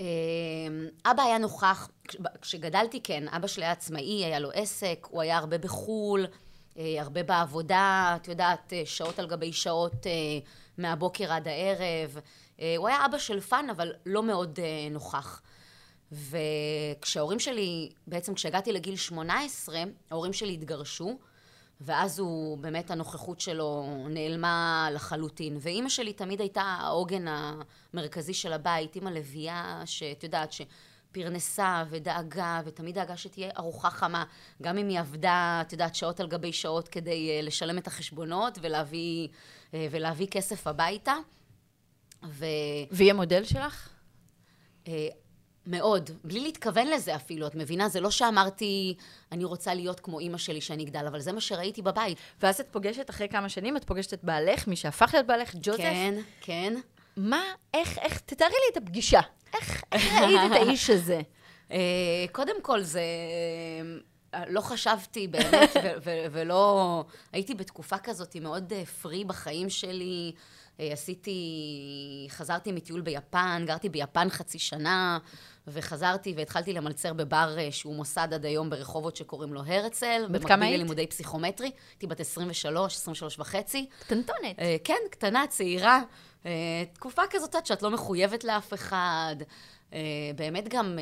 אה, 0.00 0.06
אבא 1.10 1.22
היה 1.22 1.38
נוכח, 1.38 1.88
כש- 2.08 2.16
כשגדלתי 2.42 3.00
כן, 3.02 3.28
אבא 3.28 3.46
שלי 3.46 3.64
היה 3.64 3.72
עצמאי, 3.72 4.24
היה 4.24 4.38
לו 4.38 4.50
עסק, 4.54 5.06
הוא 5.10 5.22
היה 5.22 5.38
הרבה 5.38 5.58
בחו"ל, 5.58 6.26
אה, 6.78 6.96
הרבה 7.00 7.22
בעבודה, 7.22 8.16
את 8.22 8.28
יודעת, 8.28 8.72
אה, 8.72 8.82
שעות 8.84 9.18
על 9.18 9.26
גבי 9.26 9.52
שעות 9.52 10.06
אה, 10.06 10.10
מהבוקר 10.78 11.32
עד 11.32 11.48
הערב. 11.48 12.18
הוא 12.76 12.88
היה 12.88 13.06
אבא 13.06 13.18
של 13.18 13.40
fun, 13.40 13.70
אבל 13.70 13.92
לא 14.06 14.22
מאוד 14.22 14.58
נוכח. 14.90 15.42
וכשההורים 16.12 17.38
שלי, 17.38 17.90
בעצם 18.06 18.34
כשהגעתי 18.34 18.72
לגיל 18.72 18.96
18, 18.96 19.78
ההורים 20.10 20.32
שלי 20.32 20.54
התגרשו, 20.54 21.18
ואז 21.80 22.18
הוא, 22.18 22.58
באמת 22.58 22.90
הנוכחות 22.90 23.40
שלו 23.40 23.86
נעלמה 24.10 24.88
לחלוטין. 24.92 25.56
ואימא 25.60 25.88
שלי 25.88 26.12
תמיד 26.12 26.40
הייתה 26.40 26.62
העוגן 26.62 27.24
המרכזי 27.28 28.34
של 28.34 28.52
הבית, 28.52 28.96
אימא 28.96 29.10
לביאה, 29.10 29.82
שאת 29.84 30.24
יודעת, 30.24 30.52
שפרנסה 30.52 31.84
ודאגה, 31.90 32.60
ותמיד 32.64 32.94
דאגה 32.94 33.16
שתהיה 33.16 33.50
ארוחה 33.58 33.90
חמה, 33.90 34.24
גם 34.62 34.78
אם 34.78 34.88
היא 34.88 35.00
עבדה, 35.00 35.62
את 35.66 35.72
יודעת, 35.72 35.94
שעות 35.94 36.20
על 36.20 36.28
גבי 36.28 36.52
שעות 36.52 36.88
כדי 36.88 37.30
אה, 37.30 37.42
לשלם 37.42 37.78
את 37.78 37.86
החשבונות 37.86 38.58
ולהביא, 38.62 39.28
אה, 39.74 39.86
ולהביא 39.90 40.26
כסף 40.26 40.66
הביתה. 40.66 41.14
ו... 42.24 42.44
והיא 42.90 43.10
המודל 43.10 43.44
שלך? 43.44 43.88
אה, 45.74 45.78
מאוד, 45.78 46.10
בלי 46.24 46.40
להתכוון 46.40 46.86
לזה 46.86 47.16
אפילו, 47.16 47.46
את 47.46 47.54
מבינה? 47.54 47.88
זה 47.88 48.00
לא 48.00 48.10
שאמרתי, 48.10 48.94
אני 49.32 49.44
רוצה 49.44 49.74
להיות 49.74 50.00
כמו 50.00 50.18
אימא 50.18 50.38
שלי 50.38 50.60
שאני 50.60 50.84
אגדל, 50.84 51.06
אבל 51.06 51.20
זה 51.20 51.32
מה 51.32 51.40
שראיתי 51.40 51.82
בבית. 51.82 52.18
ואז 52.42 52.60
את 52.60 52.66
פוגשת, 52.70 53.10
אחרי 53.10 53.28
כמה 53.28 53.48
שנים, 53.48 53.76
את 53.76 53.84
פוגשת 53.84 54.14
את 54.14 54.24
בעלך, 54.24 54.68
מי 54.68 54.76
שהפך 54.76 55.10
להיות 55.12 55.26
בעלך, 55.26 55.54
ג'וזף. 55.62 55.78
כן, 55.78 56.14
כן. 56.40 56.74
מה, 57.16 57.42
איך, 57.74 57.98
איך, 57.98 58.20
תתארי 58.20 58.50
לי 58.50 58.72
את 58.72 58.76
הפגישה. 58.76 59.20
איך, 59.54 59.82
איך 59.92 60.12
ראית 60.22 60.40
את 60.46 60.52
האיש 60.52 60.90
הזה? 60.90 61.20
אה, 61.72 62.24
קודם 62.32 62.62
כל, 62.62 62.82
זה... 62.82 63.02
אה, 64.34 64.44
לא 64.48 64.60
חשבתי 64.60 65.28
באמת, 65.28 65.70
ולא... 66.32 67.04
הייתי 67.32 67.54
בתקופה 67.54 67.98
כזאת 67.98 68.36
מאוד 68.36 68.72
פרי 69.02 69.24
בחיים 69.24 69.70
שלי. 69.70 70.32
אה, 70.80 70.92
עשיתי... 70.92 72.26
חזרתי 72.30 72.72
מטיול 72.72 73.00
ביפן, 73.00 73.64
גרתי 73.66 73.88
ביפן 73.88 74.28
חצי 74.30 74.58
שנה, 74.58 75.18
וחזרתי 75.70 76.34
והתחלתי 76.36 76.72
למלצר 76.72 77.12
בבר 77.12 77.56
אה, 77.58 77.72
שהוא 77.72 77.94
מוסד 77.94 78.28
עד 78.32 78.44
היום 78.44 78.70
ברחובות 78.70 79.16
שקוראים 79.16 79.54
לו 79.54 79.62
הרצל. 79.66 80.26
בת 80.30 80.44
כמה 80.44 80.64
היית? 80.64 80.76
ללימודי 80.76 81.06
פסיכומטרי. 81.06 81.70
הייתי 81.90 82.06
בת 82.06 82.20
23, 82.20 82.96
23 82.96 83.38
וחצי. 83.38 83.86
קטנטונת. 84.00 84.58
אה, 84.58 84.76
כן, 84.84 84.98
קטנה, 85.10 85.46
צעירה. 85.46 86.02
אה, 86.46 86.50
תקופה 86.92 87.22
כזאת 87.30 87.56
שאת 87.64 87.82
לא 87.82 87.90
מחויבת 87.90 88.44
לאף 88.44 88.74
אחד. 88.74 89.36
באמת 90.36 90.68
גם 90.68 90.98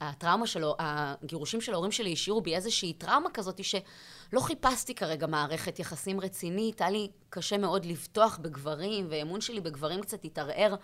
הטראומה 0.00 0.46
שלו, 0.46 0.74
הגירושים 0.78 1.60
של 1.60 1.72
ההורים 1.72 1.92
שלי 1.92 2.12
השאירו 2.12 2.40
בי 2.40 2.54
איזושהי 2.54 2.92
טראומה 2.92 3.30
כזאת 3.30 3.64
שלא 3.64 4.40
חיפשתי 4.40 4.94
כרגע 4.94 5.26
מערכת 5.26 5.78
יחסים 5.78 6.20
רצינית, 6.20 6.80
היה 6.80 6.90
לי 6.90 7.08
קשה 7.30 7.58
מאוד 7.58 7.84
לבטוח 7.84 8.38
בגברים, 8.42 9.06
ואמון 9.10 9.40
שלי 9.40 9.60
בגברים 9.60 10.00
קצת 10.00 10.24
התערער. 10.24 10.74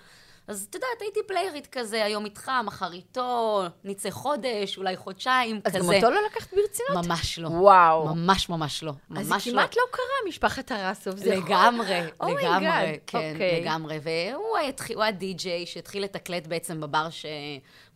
אז 0.48 0.66
את 0.70 0.74
יודעת, 0.74 0.88
הייתי 1.00 1.20
פליירית 1.26 1.66
כזה, 1.72 2.04
היום 2.04 2.24
איתך, 2.24 2.50
מחר 2.64 2.92
איתו, 2.92 3.62
נצא 3.84 4.10
חודש, 4.10 4.78
אולי 4.78 4.96
חודשיים, 4.96 5.60
אז 5.64 5.72
כזה. 5.76 5.78
גם 5.88 5.94
אותו 5.94 6.10
לא 6.10 6.20
לקחת 6.26 6.54
ברצינות? 6.54 7.06
ממש 7.06 7.38
לא. 7.38 7.48
וואו. 7.48 8.14
ממש 8.14 8.48
ממש 8.48 8.82
לא. 8.82 8.92
אז 9.16 9.28
ממש 9.30 9.44
זה 9.44 9.50
כמעט 9.50 9.76
לא 9.76 9.82
קרה, 9.90 10.28
משפחת 10.28 10.70
הרסוב. 10.72 11.16
זה 11.16 11.34
יכול- 11.34 11.48
לגמרי, 11.50 12.00
Oh 12.22 12.26
לגמרי, 12.26 12.98
כן, 13.06 13.30
אוקיי. 13.32 13.60
לגמרי. 13.60 13.98
והוא 14.02 14.56
היה 14.58 14.68
התחיל- 14.68 15.02
היה 15.02 15.10
די-ג'יי 15.10 15.66
שהתחיל 15.66 16.04
לתקלט 16.04 16.46
בעצם 16.46 16.80
בבר 16.80 17.10
ש... 17.10 17.26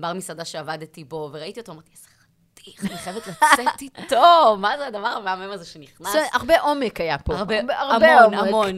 בר 0.00 0.12
מסעדה 0.12 0.44
שעבדתי 0.44 1.04
בו, 1.04 1.30
וראיתי 1.32 1.60
אותו, 1.60 1.72
אמרתי, 1.72 1.90
איזה 1.92 2.08
חתיך, 2.08 2.84
אני 2.90 2.98
חייבת 2.98 3.26
לצאת 3.26 3.80
איתו, 3.82 4.16
מה 4.60 4.78
זה 4.78 4.86
הדבר 4.86 5.06
המהמם 5.08 5.50
הזה 5.50 5.64
שנכנס? 5.64 6.14
הרבה 6.32 6.60
עומק 6.60 7.00
היה 7.00 7.18
פה. 7.18 7.36
הרבה, 7.36 7.54
הרבה 7.78 8.06
המון, 8.20 8.34
עומק. 8.34 8.48
המון. 8.48 8.76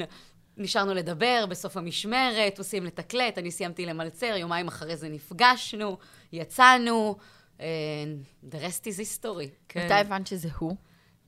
נשארנו 0.61 0.95
לדבר 0.95 1.45
בסוף 1.49 1.77
המשמרת, 1.77 2.59
עושים 2.59 2.85
לתקלט, 2.85 3.39
אני 3.39 3.51
סיימתי 3.51 3.87
למלצר, 3.87 4.27
יומיים 4.27 4.69
אחרי 4.69 4.97
זה 4.97 5.09
נפגשנו, 5.09 5.99
יצאנו, 6.33 7.17
אה, 7.61 7.67
the 8.51 8.55
rest 8.55 8.85
is 8.85 9.01
history. 9.01 9.49
כן. 9.69 9.85
מתי 9.85 9.95
הבנת 9.95 10.27
שזה 10.27 10.49
הוא? 10.59 10.77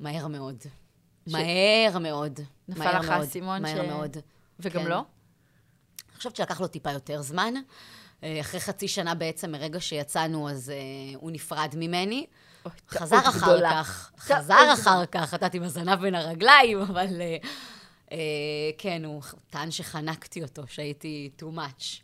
מהר 0.01 0.27
מאוד. 0.29 0.57
מהר 1.27 1.99
מאוד. 2.01 2.41
נפל 2.69 2.79
מהר 2.79 3.01
לך 3.01 3.09
האסימון 3.09 3.63
מהר 3.63 3.85
ש- 3.85 3.89
מאוד. 3.89 4.17
וגם 4.61 4.83
כן. 4.83 4.89
לא? 4.89 4.97
אני 6.09 6.17
חושבת 6.17 6.37
שלקח 6.37 6.61
לו 6.61 6.67
טיפה 6.69 6.91
יותר 6.91 7.23
זמן. 7.23 7.55
אה, 8.25 8.41
אחרי 8.41 8.61
חצי 8.61 8.89
שנה 8.89 9.15
בעצם, 9.15 9.53
מרגע 9.53 9.81
שיצאנו, 9.81 10.51
אז 10.51 10.71
אה, 10.71 10.77
הוא 11.17 11.31
נפרד 11.31 11.75
ממני. 11.77 12.27
חזר 12.91 13.19
אחר 13.19 13.47
גדולה. 13.47 13.71
כך, 13.71 14.13
חזר. 14.19 14.73
אחר 14.73 15.07
כך, 15.07 15.35
עם 15.55 15.63
הזנב 15.63 16.01
בין 16.01 16.15
הרגליים, 16.15 16.79
אבל 16.79 17.21
אה, 17.21 17.37
כן, 18.79 19.05
הוא 19.05 19.23
טען 19.51 19.71
שחנקתי 19.71 20.43
אותו, 20.43 20.63
שהייתי 20.67 21.31
too 21.41 21.57
much. 21.57 22.03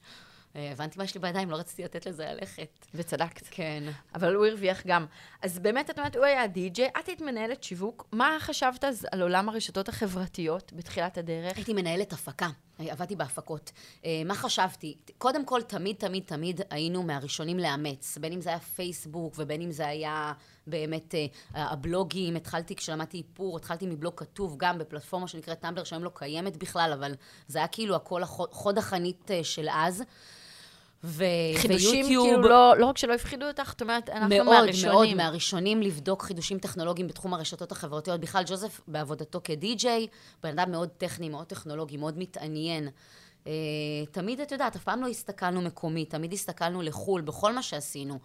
אה, 0.57 0.73
הבנתי 0.73 0.99
מה 0.99 1.05
יש 1.05 1.15
לי 1.15 1.21
בידיים, 1.21 1.51
לא 1.51 1.57
רציתי 1.57 1.85
לתת 1.85 2.07
לזה 2.07 2.25
ללכת. 2.25 2.87
וצדקת. 2.95 3.47
כן. 3.51 3.85
אבל 4.15 4.35
הוא 4.35 4.47
הרוויח 4.47 4.87
גם. 4.87 5.07
אז 5.43 5.59
באמת, 5.59 5.91
את 5.91 5.99
אומרת, 5.99 6.17
הוא 6.17 6.25
היה 6.25 6.47
די-ג'יי, 6.47 6.89
את 7.01 7.07
היית 7.07 7.21
מנהלת 7.21 7.65
שיווק. 7.65 8.07
מה 8.13 8.37
חשבת 8.41 8.85
אז 8.85 9.07
על 9.13 9.23
עולם 9.23 9.49
הרשתות 9.49 9.89
החברתיות 9.89 10.73
בתחילת 10.73 11.19
הדרך? 11.19 11.57
הייתי 11.57 11.73
מנהלת 11.73 12.13
הפקה, 12.13 12.49
עבדתי 12.79 13.17
בהפקות. 13.17 13.73
אה, 14.05 14.23
מה 14.25 14.35
חשבתי? 14.35 14.97
קודם 15.19 15.45
כל, 15.45 15.63
תמיד, 15.63 15.97
תמיד, 15.97 16.23
תמיד 16.27 16.61
היינו 16.71 17.03
מהראשונים 17.03 17.59
לאמץ. 17.59 18.19
בין 18.19 18.33
אם 18.33 18.41
זה 18.41 18.51
היה 18.51 18.59
פייסבוק 18.59 19.35
ובין 19.39 19.61
אם 19.61 19.71
זה 19.71 19.87
היה 19.89 20.33
באמת 20.67 21.15
אה, 21.15 21.27
הבלוגים. 21.55 22.37
התחלתי, 22.37 22.77
כשלמדתי 22.77 23.19
איפור, 23.19 23.57
התחלתי 23.57 23.87
מבלוג 23.87 24.15
כתוב 24.17 24.55
גם 24.59 24.79
בפלטפורמה 24.79 25.29
שנקראת 25.29 25.61
טמבלר, 25.61 25.85
שהיום 25.85 26.05
לא 26.05 26.11
קיימת 26.15 26.57
בכלל, 26.57 26.93
אבל 26.95 27.15
זה 27.49 27.59
היה 27.59 27.69
כאילו 27.69 27.97
הכל 27.97 28.23
החוד, 28.23 28.53
חוד 28.53 28.79
החנית 28.79 29.31
אה, 29.31 29.45
של 29.45 29.69
אז. 29.73 30.03
ו- 31.05 31.25
חידושים 31.57 32.07
ויוטיוב- 32.07 32.27
כאילו 32.27 32.43
לא, 32.49 32.75
לא 32.79 32.87
רק 32.87 32.99
שלא 32.99 33.15
הפחידו 33.15 33.47
אותך, 33.47 33.73
את 33.77 33.83
אומרת, 33.83 34.09
אנחנו 34.11 34.29
מאוד, 34.29 34.47
מהראשונים. 34.47 34.93
מאוד 34.95 35.15
מהראשונים 35.15 35.83
לבדוק 35.83 36.23
חידושים 36.23 36.59
טכנולוגיים 36.59 37.09
בתחום 37.09 37.35
הרשתות 37.35 37.73
החברתיות. 37.73 38.21
בכלל, 38.21 38.43
ג'וזף, 38.47 38.81
בעבודתו 38.89 39.41
כדי-ג'יי, 39.45 40.07
בן 40.43 40.59
אדם 40.59 40.71
מאוד 40.71 40.89
טכני, 40.89 41.29
מאוד 41.29 41.47
טכנולוגי, 41.47 41.97
מאוד 41.97 42.19
מתעניין. 42.19 42.89
אה, 43.47 43.53
תמיד, 44.13 44.41
את 44.41 44.53
יודעת, 44.53 44.77
אף 44.77 44.83
פעם 44.85 45.03
לא 45.03 45.09
הסתכלנו 45.09 45.63
מקומי, 45.63 46.05
תמיד 46.05 46.33
הסתכלנו 46.33 46.83
לחו"ל, 46.83 47.21
בכל 47.21 47.53
מה 47.53 47.63
שעשינו. 47.63 48.19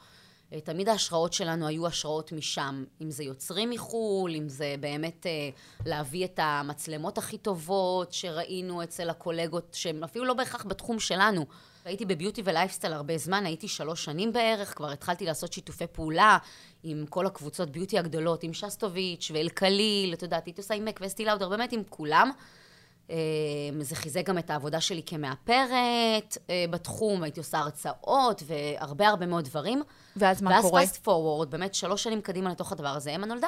אה, 0.53 0.59
תמיד 0.61 0.89
ההשראות 0.89 1.33
שלנו 1.33 1.67
היו 1.67 1.87
השראות 1.87 2.31
משם. 2.31 2.83
אם 3.01 3.11
זה 3.11 3.23
יוצרים 3.23 3.69
מחו"ל, 3.69 4.35
אם 4.35 4.49
זה 4.49 4.75
באמת 4.79 5.25
אה, 5.25 5.49
להביא 5.85 6.25
את 6.25 6.39
המצלמות 6.43 7.17
הכי 7.17 7.37
טובות 7.37 8.13
שראינו 8.13 8.83
אצל 8.83 9.09
הקולגות, 9.09 9.67
שהם 9.73 10.03
אפילו 10.03 10.25
לא 10.25 10.33
בהכרח 10.33 10.65
בתחום 10.65 10.99
שלנו. 10.99 11.45
הייתי 11.85 12.05
בביוטי 12.05 12.41
ולייפסטייל 12.45 12.93
הרבה 12.93 13.17
זמן, 13.17 13.45
הייתי 13.45 13.67
שלוש 13.67 14.05
שנים 14.05 14.33
בערך, 14.33 14.77
כבר 14.77 14.91
התחלתי 14.91 15.25
לעשות 15.25 15.53
שיתופי 15.53 15.87
פעולה 15.87 16.37
עם 16.83 17.05
כל 17.09 17.25
הקבוצות 17.25 17.69
ביוטי 17.69 17.99
הגדולות, 17.99 18.43
עם 18.43 18.53
שסטוביץ' 18.53 19.31
ואלקליל, 19.33 20.13
את 20.13 20.21
יודעת, 20.21 20.45
הייתי 20.45 20.61
עושה 20.61 20.73
עם 20.73 20.85
מק 20.85 20.99
ואסטי 21.01 21.25
לאודר, 21.25 21.49
באמת 21.49 21.71
עם 21.71 21.81
כולם. 21.89 22.31
אה, 23.09 23.15
זה 23.81 23.95
חיזק 23.95 24.25
גם 24.25 24.37
את 24.37 24.49
העבודה 24.49 24.81
שלי 24.81 25.01
כמאפרת 25.05 26.37
אה, 26.49 26.65
בתחום, 26.69 27.23
הייתי 27.23 27.39
עושה 27.39 27.59
הרצאות 27.59 28.43
והרבה 28.45 29.07
הרבה 29.07 29.25
מאוד 29.25 29.45
דברים. 29.45 29.83
ואז 30.15 30.41
מה 30.41 30.51
ואז 30.51 30.65
קורה? 30.65 30.81
פסט 30.81 31.03
פורוורד, 31.03 31.51
באמת 31.51 31.75
שלוש 31.75 32.03
שנים 32.03 32.21
קדימה 32.21 32.49
לתוך 32.51 32.71
הדבר 32.71 32.87
הזה, 32.87 33.15
אמה 33.15 33.25
נולדה. 33.25 33.47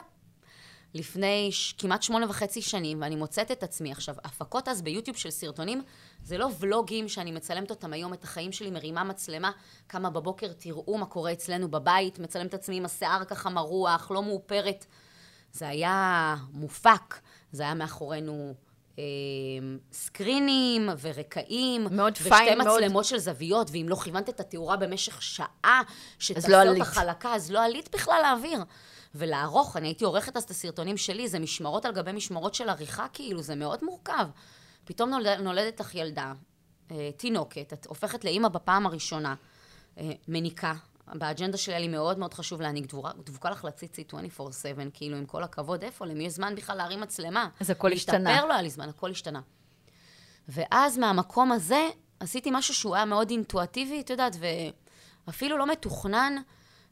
לפני 0.95 1.51
ש... 1.51 1.73
כמעט 1.77 2.03
שמונה 2.03 2.29
וחצי 2.29 2.61
שנים, 2.61 3.01
ואני 3.01 3.15
מוצאת 3.15 3.51
את 3.51 3.63
עצמי 3.63 3.91
עכשיו, 3.91 4.15
הפקות 4.23 4.67
אז 4.67 4.81
ביוטיוב 4.81 5.17
של 5.17 5.29
סרטונים, 5.29 5.83
זה 6.23 6.37
לא 6.37 6.49
ולוגים 6.59 7.09
שאני 7.09 7.31
מצלמת 7.31 7.69
אותם 7.69 7.93
היום, 7.93 8.13
את 8.13 8.23
החיים 8.23 8.51
שלי, 8.51 8.71
מרימה 8.71 9.03
מצלמה, 9.03 9.51
קמה 9.87 10.09
בבוקר, 10.09 10.47
תראו 10.57 10.97
מה 10.97 11.05
קורה 11.05 11.31
אצלנו 11.31 11.71
בבית, 11.71 12.19
מצלמת 12.19 12.49
את 12.49 12.53
עצמי 12.53 12.77
עם 12.77 12.85
השיער 12.85 13.23
ככה 13.23 13.49
מרוח, 13.49 14.11
לא 14.11 14.23
מאופרת. 14.23 14.85
זה 15.51 15.67
היה 15.67 16.35
מופק, 16.53 17.19
זה 17.51 17.63
היה 17.63 17.73
מאחורינו 17.73 18.53
אה, 18.99 19.03
סקרינים 19.91 20.89
ורקעים. 21.01 21.87
מאוד 21.91 22.13
ושתי 22.13 22.29
פיין, 22.29 22.57
מאוד- 22.57 22.79
מצלמות 22.79 23.05
של 23.05 23.17
זוויות, 23.17 23.69
ואם 23.71 23.85
לא 23.89 23.95
כיוונת 23.95 24.29
את 24.29 24.39
התאורה 24.39 24.77
במשך 24.77 25.21
שעה, 25.21 25.81
לא 25.85 25.93
שתעשה 26.19 26.61
עלית. 26.61 26.81
אותה 26.81 26.91
חלקה, 26.91 27.33
אז 27.33 27.51
לא 27.51 27.65
עלית 27.65 27.95
בכלל 27.95 28.21
לאוויר. 28.23 28.59
ולערוך, 29.15 29.77
אני 29.77 29.87
הייתי 29.87 30.05
עורכת 30.05 30.37
אז 30.37 30.43
את 30.43 30.49
הסרטונים 30.49 30.97
שלי, 30.97 31.27
זה 31.27 31.39
משמרות 31.39 31.85
על 31.85 31.91
גבי 31.91 32.11
משמרות 32.11 32.55
של 32.55 32.69
עריכה, 32.69 33.07
כאילו, 33.13 33.41
זה 33.41 33.55
מאוד 33.55 33.83
מורכב. 33.83 34.27
פתאום 34.85 35.09
נולד, 35.09 35.39
נולדת 35.39 35.79
לך 35.79 35.95
ילדה, 35.95 36.33
אה, 36.91 37.09
תינוקת, 37.17 37.73
את 37.73 37.85
הופכת 37.85 38.25
לאימא 38.25 38.47
בפעם 38.47 38.85
הראשונה, 38.85 39.35
אה, 39.97 40.11
מניקה. 40.27 40.73
באג'נדה 41.13 41.57
שלי 41.57 41.73
היה 41.73 41.79
לי 41.79 41.87
מאוד 41.87 42.19
מאוד 42.19 42.33
חשוב 42.33 42.61
להניק 42.61 42.85
דבורה, 42.85 43.11
דבוקה 43.25 43.49
לך 43.49 43.63
לציצי 43.63 44.03
24/7, 44.09 44.91
כאילו, 44.93 45.17
עם 45.17 45.25
כל 45.25 45.43
הכבוד, 45.43 45.83
איפה? 45.83 46.05
למי 46.05 46.25
יש 46.25 46.33
זמן 46.33 46.55
בכלל 46.55 46.77
להרים 46.77 47.01
מצלמה? 47.01 47.49
אז 47.59 47.69
הכל 47.69 47.91
השתנה. 47.91 48.17
להסתפר 48.19 48.45
לא 48.45 48.53
היה 48.53 48.61
לי 48.61 48.69
זמן, 48.69 48.89
הכל 48.89 49.11
השתנה. 49.11 49.41
ואז 50.47 50.97
מהמקום 50.97 51.51
הזה 51.51 51.89
עשיתי 52.19 52.49
משהו 52.53 52.73
שהוא 52.73 52.95
היה 52.95 53.05
מאוד 53.05 53.29
אינטואיטיבי, 53.29 54.01
את 54.01 54.09
יודעת, 54.09 54.35
ואפילו 55.27 55.57
לא 55.57 55.67
מתוכנן, 55.67 56.35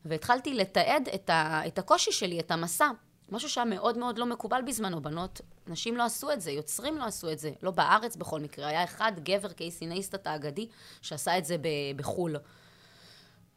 והתחלתי 0.06 0.54
לתעד 0.54 1.10
את, 1.16 1.30
ה, 1.30 1.62
את 1.68 1.80
הקושי 1.80 2.12
שלי, 2.12 2.40
את 2.40 2.52
המסע. 2.52 2.90
משהו 3.32 3.50
שהיה 3.50 3.66
מאוד 3.66 3.98
מאוד 3.98 4.18
לא 4.18 4.26
מקובל 4.26 4.62
בזמנו, 4.68 5.02
בנות, 5.02 5.42
נשים 5.68 5.98
לא 5.98 6.04
עשו 6.04 6.32
את 6.32 6.42
זה, 6.42 6.52
יוצרים 6.52 6.98
לא 6.98 7.04
עשו 7.04 7.32
את 7.32 7.40
זה, 7.40 7.52
לא 7.64 7.72
בארץ 7.72 8.16
בכל 8.16 8.40
מקרה. 8.40 8.68
היה 8.68 8.84
אחד, 8.84 9.12
גבר 9.24 9.52
קייסי 9.52 9.86
נייסטאט 9.86 10.28
האגדי, 10.28 10.68
שעשה 11.02 11.38
את 11.38 11.46
זה 11.46 11.58
ב- 11.58 11.68
בחו"ל. 11.96 12.36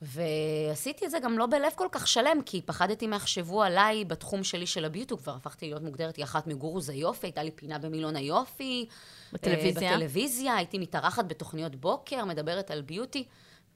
ועשיתי 0.02 1.06
את 1.06 1.10
זה 1.10 1.18
גם 1.18 1.38
לא 1.38 1.46
בלב 1.46 1.72
כל 1.74 1.88
כך 1.92 2.08
שלם, 2.08 2.42
כי 2.46 2.62
פחדתי 2.62 3.06
מה 3.06 3.16
יחשבו 3.16 3.62
עליי 3.62 4.04
בתחום 4.04 4.44
שלי 4.44 4.66
של 4.66 4.84
הביוטו, 4.84 5.18
כבר 5.18 5.34
הפכתי 5.34 5.66
להיות 5.66 5.82
מוגדרת 5.82 6.16
כאחת 6.16 6.46
מגורוז 6.46 6.88
היופי, 6.90 7.26
הייתה 7.26 7.42
לי 7.42 7.50
פינה 7.50 7.78
במילון 7.78 8.16
היופי. 8.16 8.86
בטלוויזיה? 9.32 9.90
אה, 9.90 9.96
בטלוויזיה, 9.96 10.56
הייתי 10.56 10.78
מתארחת 10.78 11.24
בתוכניות 11.24 11.76
בוקר, 11.76 12.24
מדברת 12.24 12.70
על 12.70 12.82
ביוטי. 12.82 13.24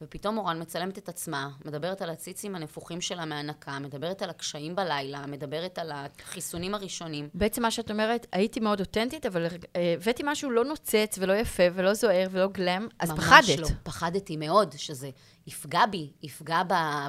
ופתאום 0.03 0.35
מורן 0.35 0.63
מצלמת 0.63 0.99
את 0.99 1.09
עצמה, 1.09 1.51
מדברת 1.65 2.03
על 2.03 2.11
הציצים 2.11 2.55
הנפוחים 2.55 3.01
שלה 3.01 3.25
מהנקה, 3.25 3.79
מדברת 3.79 4.23
על 4.23 4.31
הקשיים 4.31 4.77
בלילה, 4.77 5.27
מדברת 5.27 5.79
על 5.79 5.93
החיסונים 5.95 6.75
הראשונים. 6.75 7.29
בעצם 7.35 7.63
מה 7.63 7.71
שאת 7.71 7.91
אומרת, 7.91 8.27
הייתי 8.33 8.61
מאוד 8.61 8.81
אותנטית, 8.81 9.27
אבל 9.27 9.47
אה, 9.47 9.95
הבאתי 9.97 10.23
משהו 10.27 10.51
לא 10.51 10.65
נוצץ 10.65 11.17
ולא 11.19 11.33
יפה 11.33 11.63
ולא 11.75 11.95
זוהר 11.95 12.29
ולא 12.31 12.49
גלם, 12.49 12.89
אז 12.99 13.11
ממש 13.11 13.21
פחדת. 13.21 13.59
לא. 13.59 13.69
פחדתי 13.83 14.37
מאוד 14.37 14.75
שזה 14.77 15.11
יפגע 15.47 15.87
בי, 15.87 16.11
יפגע 16.23 16.63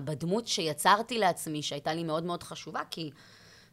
בדמות 0.04 0.48
שיצרתי 0.48 1.18
לעצמי, 1.18 1.62
שהייתה 1.62 1.94
לי 1.94 2.04
מאוד 2.04 2.24
מאוד 2.24 2.44
חשובה, 2.44 2.82
כי... 2.90 3.12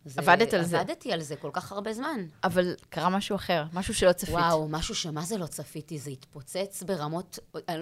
זה, 0.05 0.21
עבדת 0.21 0.55
על 0.55 0.65
זה. 0.65 0.81
עבדתי 0.81 1.13
על 1.13 1.21
זה 1.21 1.37
כל 1.37 1.51
כך 1.53 1.73
הרבה 1.73 1.93
זמן. 1.93 2.27
אבל 2.45 2.75
קרה 2.89 3.09
משהו 3.09 3.37
אחר, 3.37 3.65
משהו 3.73 3.95
שלא 3.95 4.13
צפית. 4.13 4.35
וואו, 4.35 4.69
משהו 4.69 4.95
שמה 4.95 5.23
זה 5.23 5.39
לא 5.39 5.47
צפיתי, 5.47 5.99
זה 5.99 6.11
התפוצץ 6.11 6.83
ברמות, 6.83 7.39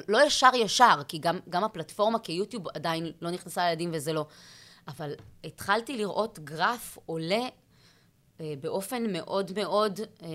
לא 0.09 0.27
ישר 0.27 0.51
ישר, 0.55 1.03
כי 1.09 1.19
גם, 1.19 1.39
גם 1.49 1.65
הפלטפורמה 1.65 2.19
כיוטיוב 2.19 2.69
עדיין 2.69 3.13
לא 3.21 3.31
נכנסה 3.31 3.65
לילדים 3.65 3.91
וזה 3.93 4.13
לא. 4.13 4.27
אבל 4.89 5.13
התחלתי 5.45 5.97
לראות 5.97 6.39
גרף 6.39 6.99
עולה 7.07 7.49
אה, 8.41 8.55
באופן 8.61 9.13
מאוד 9.13 9.53
מאוד 9.57 10.01
אה, 10.23 10.29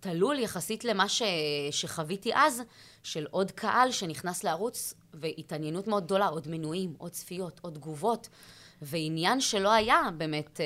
תלול 0.00 0.38
יחסית 0.38 0.84
למה 0.84 1.08
ש, 1.08 1.22
שחוויתי 1.70 2.34
אז, 2.34 2.62
של 3.02 3.26
עוד 3.30 3.50
קהל 3.50 3.90
שנכנס 3.90 4.44
לערוץ, 4.44 4.94
והתעניינות 5.14 5.86
מאוד 5.86 6.04
גדולה, 6.04 6.26
עוד 6.26 6.48
מנויים, 6.48 6.94
עוד 6.98 7.12
צפיות, 7.12 7.60
עוד 7.62 7.74
תגובות. 7.74 8.28
ועניין 8.82 9.40
שלא 9.40 9.72
היה 9.72 10.00
באמת... 10.16 10.60
אה, 10.60 10.64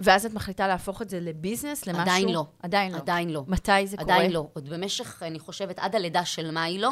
ואז 0.00 0.26
את 0.26 0.32
מחליטה 0.32 0.68
להפוך 0.68 1.02
את 1.02 1.10
זה 1.10 1.20
לביזנס, 1.20 1.86
למשהו? 1.86 2.02
עדיין 2.02 2.28
לא. 2.28 2.46
עדיין 2.62 2.92
לא. 2.92 2.96
עדיין 2.96 3.30
לא. 3.30 3.44
מתי 3.48 3.86
זה 3.86 3.96
קורה? 3.96 4.14
עדיין 4.14 4.32
לא. 4.32 4.46
עוד 4.52 4.68
במשך, 4.68 5.22
אני 5.22 5.38
חושבת, 5.38 5.78
עד 5.78 5.94
הלידה 5.94 6.24
של 6.24 6.50
מאי 6.50 6.78
לא. 6.78 6.90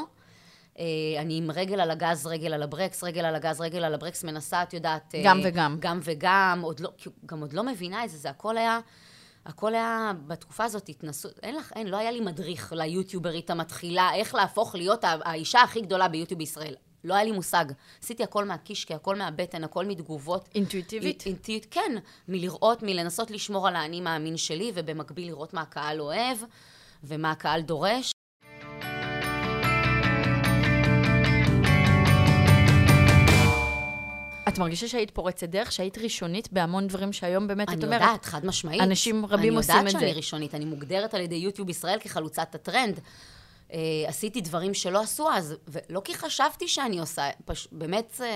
אה, 0.78 0.84
אני 1.18 1.38
עם 1.38 1.50
רגל 1.50 1.80
על 1.80 1.90
הגז, 1.90 2.26
רגל 2.26 2.52
על 2.52 2.62
הברקס, 2.62 3.04
רגל 3.04 3.24
על 3.24 3.34
הגז, 3.34 3.60
רגל 3.60 3.84
על 3.84 3.94
הברקס, 3.94 4.24
מנסה, 4.24 4.62
את 4.62 4.74
יודעת... 4.74 5.14
אה, 5.14 5.22
גם 5.24 5.40
וגם. 5.44 5.76
גם 5.80 6.00
וגם, 6.02 6.60
עוד 6.62 6.80
לא, 6.80 6.90
גם 7.26 7.40
עוד 7.40 7.52
לא 7.52 7.62
מבינה 7.62 8.04
את 8.04 8.10
זה, 8.10 8.18
זה 8.18 8.30
הכל 8.30 8.56
היה... 8.56 8.80
הכל 9.46 9.74
היה, 9.74 10.12
בתקופה 10.26 10.64
הזאת 10.64 10.88
התנסות, 10.88 11.38
אין 11.42 11.56
לך, 11.56 11.72
אין, 11.76 11.86
לא 11.86 11.96
היה 11.96 12.10
לי 12.10 12.20
מדריך 12.20 12.72
ליוטיוברית 12.76 13.50
המתחילה, 13.50 14.14
איך 14.14 14.34
להפוך 14.34 14.74
להיות 14.74 15.04
האישה 15.04 15.62
הכי 15.62 15.80
גדולה 15.80 16.08
ביוטיוב 16.08 16.38
בישראל. 16.38 16.74
לא 17.04 17.14
היה 17.14 17.25
לי 17.25 17.33
מושג. 17.33 17.64
עשיתי 18.02 18.23
הכל 18.23 18.45
מהקישקע, 18.45 18.95
הכל 18.95 19.16
מהבטן, 19.16 19.64
הכל 19.64 19.85
מתגובות. 19.85 20.49
אינטואיטיבית? 20.54 21.23
אינטואיט, 21.26 21.66
כן. 21.71 21.97
מלראות, 22.28 22.83
מלנסות 22.83 23.30
לשמור 23.30 23.69
על 23.69 23.76
האני 23.76 24.00
מאמין 24.00 24.37
שלי, 24.37 24.73
ובמקביל 24.75 25.26
לראות 25.26 25.54
מה 25.54 25.61
הקהל 25.61 26.00
אוהב, 26.00 26.38
ומה 27.04 27.30
הקהל 27.30 27.61
דורש. 27.61 28.12
את 34.49 34.59
מרגישה 34.59 34.88
שהיית 34.88 35.11
פורצת 35.11 35.49
דרך, 35.49 35.73
שהיית 35.73 35.99
ראשונית 35.99 36.52
בהמון 36.52 36.87
דברים 36.87 37.12
שהיום 37.12 37.49
באמת, 37.49 37.69
את 37.69 37.85
אומרת... 37.85 38.00
אני 38.00 38.11
יודעת, 38.11 38.25
חד 38.25 38.47
משמעית. 38.47 38.83
אנשים 38.83 39.26
רבים 39.26 39.57
עושים 39.57 39.75
את 39.75 39.80
אני 39.80 39.87
יודעת 39.88 40.00
שאני 40.00 40.12
זה. 40.12 40.16
ראשונית, 40.16 40.54
אני 40.54 40.64
מוגדרת 40.64 41.14
על 41.14 41.21
ידי 41.21 41.35
יוטיוב 41.35 41.71
ישראל 41.71 41.99
כחלוצת 42.00 42.54
הטרנד. 42.54 43.00
אה, 43.72 43.78
עשיתי 44.08 44.40
דברים 44.40 44.74
שלא 44.74 45.00
עשו 45.00 45.30
אז, 45.32 45.54
ולא 45.68 46.00
כי 46.04 46.14
חשבתי 46.14 46.68
שאני 46.68 46.98
עושה, 46.98 47.22
פש... 47.44 47.68
באמת... 47.72 48.20
אה, 48.24 48.26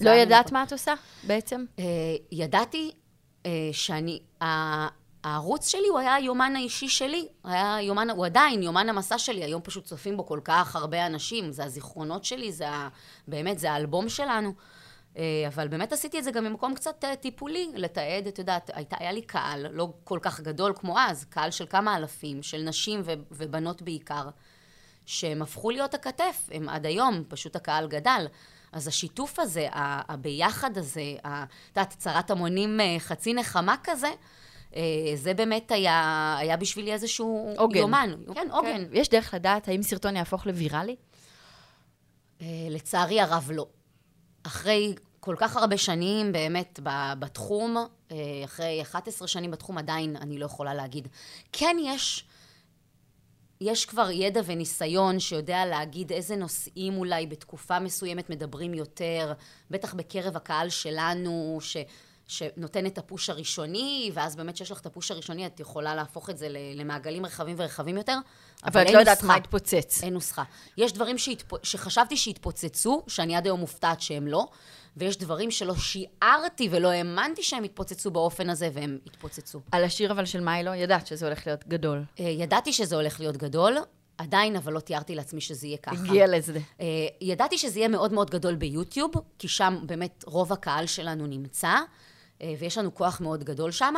לא 0.00 0.10
ידעת 0.10 0.44
ממקום- 0.46 0.52
מה 0.58 0.62
את 0.62 0.72
עושה 0.72 0.94
בעצם? 1.24 1.64
אה, 1.78 1.84
ידעתי 2.32 2.90
אה, 3.46 3.50
שאני... 3.72 4.20
ה- 4.42 5.02
הערוץ 5.24 5.68
שלי 5.68 5.88
הוא 5.90 5.98
היה 5.98 6.14
היומן 6.14 6.56
האישי 6.56 6.88
שלי, 6.88 7.28
היה 7.44 7.76
יומן, 7.82 8.10
הוא 8.10 8.26
עדיין 8.26 8.62
יומן 8.62 8.88
המסע 8.88 9.18
שלי, 9.18 9.44
היום 9.44 9.62
פשוט 9.64 9.84
צופים 9.84 10.16
בו 10.16 10.26
כל 10.26 10.40
כך 10.44 10.76
הרבה 10.76 11.06
אנשים, 11.06 11.52
זה 11.52 11.64
הזיכרונות 11.64 12.24
שלי, 12.24 12.52
זה 12.52 12.68
ה, 12.68 12.88
באמת, 13.28 13.58
זה 13.58 13.72
האלבום 13.72 14.08
שלנו. 14.08 14.52
אה, 15.16 15.44
אבל 15.48 15.68
באמת 15.68 15.92
עשיתי 15.92 16.18
את 16.18 16.24
זה 16.24 16.30
גם 16.30 16.44
ממקום 16.44 16.74
קצת 16.74 17.04
אה, 17.04 17.16
טיפולי, 17.16 17.70
לתעד, 17.74 18.26
את 18.26 18.38
יודעת, 18.38 18.70
הייתה, 18.74 18.96
היה 19.00 19.12
לי 19.12 19.22
קהל, 19.22 19.66
לא 19.72 19.92
כל 20.04 20.18
כך 20.22 20.40
גדול 20.40 20.72
כמו 20.76 20.98
אז, 20.98 21.24
קהל 21.24 21.50
של 21.50 21.66
כמה 21.70 21.96
אלפים, 21.96 22.42
של 22.42 22.62
נשים 22.62 23.00
ו, 23.04 23.12
ובנות 23.30 23.82
בעיקר, 23.82 24.28
שהם 25.06 25.42
הפכו 25.42 25.70
להיות 25.70 25.94
הכתף, 25.94 26.48
הם 26.50 26.68
עד 26.68 26.86
היום, 26.86 27.24
פשוט 27.28 27.56
הקהל 27.56 27.88
גדל. 27.88 28.26
אז 28.72 28.88
השיתוף 28.88 29.38
הזה, 29.38 29.68
הביחד 29.72 30.78
הזה, 30.78 31.02
את 31.20 31.48
יודעת, 31.68 31.94
צרת 31.98 32.30
המונים 32.30 32.80
אה, 32.80 32.96
חצי 32.98 33.34
נחמה 33.34 33.74
כזה, 33.84 34.10
אה, 34.76 34.82
זה 35.14 35.34
באמת 35.34 35.72
היה, 35.72 36.36
היה 36.38 36.56
בשבילי 36.56 36.92
איזשהו 36.92 37.54
עוגן. 37.56 37.78
יומן. 37.78 38.14
כן, 38.34 38.48
עוגן. 38.50 38.68
כן. 38.68 38.82
יש 38.92 39.08
דרך 39.08 39.34
לדעת 39.34 39.68
האם 39.68 39.82
סרטון 39.82 40.16
יהפוך 40.16 40.46
לוויראלי? 40.46 40.96
אה, 42.40 42.46
לצערי 42.70 43.20
הרב 43.20 43.50
לא. 43.54 43.66
אחרי 44.42 44.94
כל 45.20 45.34
כך 45.38 45.56
הרבה 45.56 45.78
שנים 45.78 46.32
באמת 46.32 46.80
בתחום, 47.18 47.76
אחרי 48.44 48.82
11 48.82 49.28
שנים 49.28 49.50
בתחום 49.50 49.78
עדיין 49.78 50.16
אני 50.16 50.38
לא 50.38 50.46
יכולה 50.46 50.74
להגיד. 50.74 51.08
כן 51.52 51.76
יש, 51.80 52.24
יש 53.62 53.86
כבר 53.86 54.10
ידע 54.10 54.40
וניסיון 54.44 55.20
שיודע 55.20 55.66
להגיד 55.66 56.12
איזה 56.12 56.36
נושאים 56.36 56.96
אולי 56.96 57.26
בתקופה 57.26 57.78
מסוימת 57.78 58.30
מדברים 58.30 58.74
יותר, 58.74 59.32
בטח 59.70 59.94
בקרב 59.94 60.36
הקהל 60.36 60.70
שלנו, 60.70 61.58
ש... 61.60 61.76
שנותן 62.26 62.86
את 62.86 62.98
הפוש 62.98 63.30
הראשוני, 63.30 64.10
ואז 64.14 64.36
באמת 64.36 64.54
כשיש 64.54 64.70
לך 64.70 64.80
את 64.80 64.86
הפוש 64.86 65.10
הראשוני, 65.10 65.46
את 65.46 65.60
יכולה 65.60 65.94
להפוך 65.94 66.30
את 66.30 66.38
זה 66.38 66.46
למעגלים 66.74 67.26
רחבים 67.26 67.56
ורחבים 67.58 67.96
יותר. 67.96 68.16
אבל 68.64 68.82
את 68.82 68.86
אין 68.86 68.94
לא 68.94 69.00
יודעת. 69.00 69.22
מה 69.22 69.36
יתפוצץ. 69.36 70.00
אין 70.02 70.14
נוסחה. 70.14 70.42
יש 70.76 70.92
דברים 70.92 71.18
שהתפ... 71.18 71.64
שחשבתי 71.64 72.16
שהתפוצצו, 72.16 73.02
שאני 73.08 73.36
עד 73.36 73.46
היום 73.46 73.60
מופתעת 73.60 74.00
שהם 74.00 74.26
לא, 74.26 74.46
ויש 74.96 75.16
דברים 75.16 75.50
שלא 75.50 75.74
שיערתי 75.74 76.68
ולא 76.70 76.88
האמנתי 76.88 77.42
שהם 77.42 77.64
יתפוצצו 77.64 78.10
באופן 78.10 78.50
הזה, 78.50 78.70
והם 78.72 78.98
התפוצצו. 79.06 79.60
על 79.72 79.84
השיר 79.84 80.12
אבל 80.12 80.24
של 80.24 80.40
מיילו, 80.40 80.74
ידעת 80.74 81.06
שזה 81.06 81.26
הולך 81.26 81.46
להיות 81.46 81.68
גדול. 81.68 82.04
אה, 82.20 82.24
ידעתי 82.24 82.72
שזה 82.72 82.96
הולך 82.96 83.20
להיות 83.20 83.36
גדול, 83.36 83.76
עדיין 84.18 84.56
אבל 84.56 84.72
לא 84.72 84.80
תיארתי 84.80 85.14
לעצמי 85.14 85.40
שזה 85.40 85.66
יהיה 85.66 85.78
ככה. 85.78 85.96
הגיע 85.96 86.26
לזה. 86.26 86.58
אה, 86.80 86.86
ידעתי 87.20 87.58
שזה 87.58 87.78
יהיה 87.78 87.88
מאוד 87.88 88.12
מאוד 88.12 88.30
גדול 88.30 88.54
ביוטיוב, 88.54 89.12
כי 89.38 89.48
שם 89.48 89.78
באמת 89.86 90.24
רוב 90.26 90.52
הקהל 90.52 90.86
שלנו 90.86 91.26
נמצא, 91.26 91.74
אה, 92.42 92.54
ויש 92.58 92.78
לנו 92.78 92.94
כוח 92.94 93.20
מאוד 93.20 93.44
גדול 93.44 93.70
שם, 93.70 93.94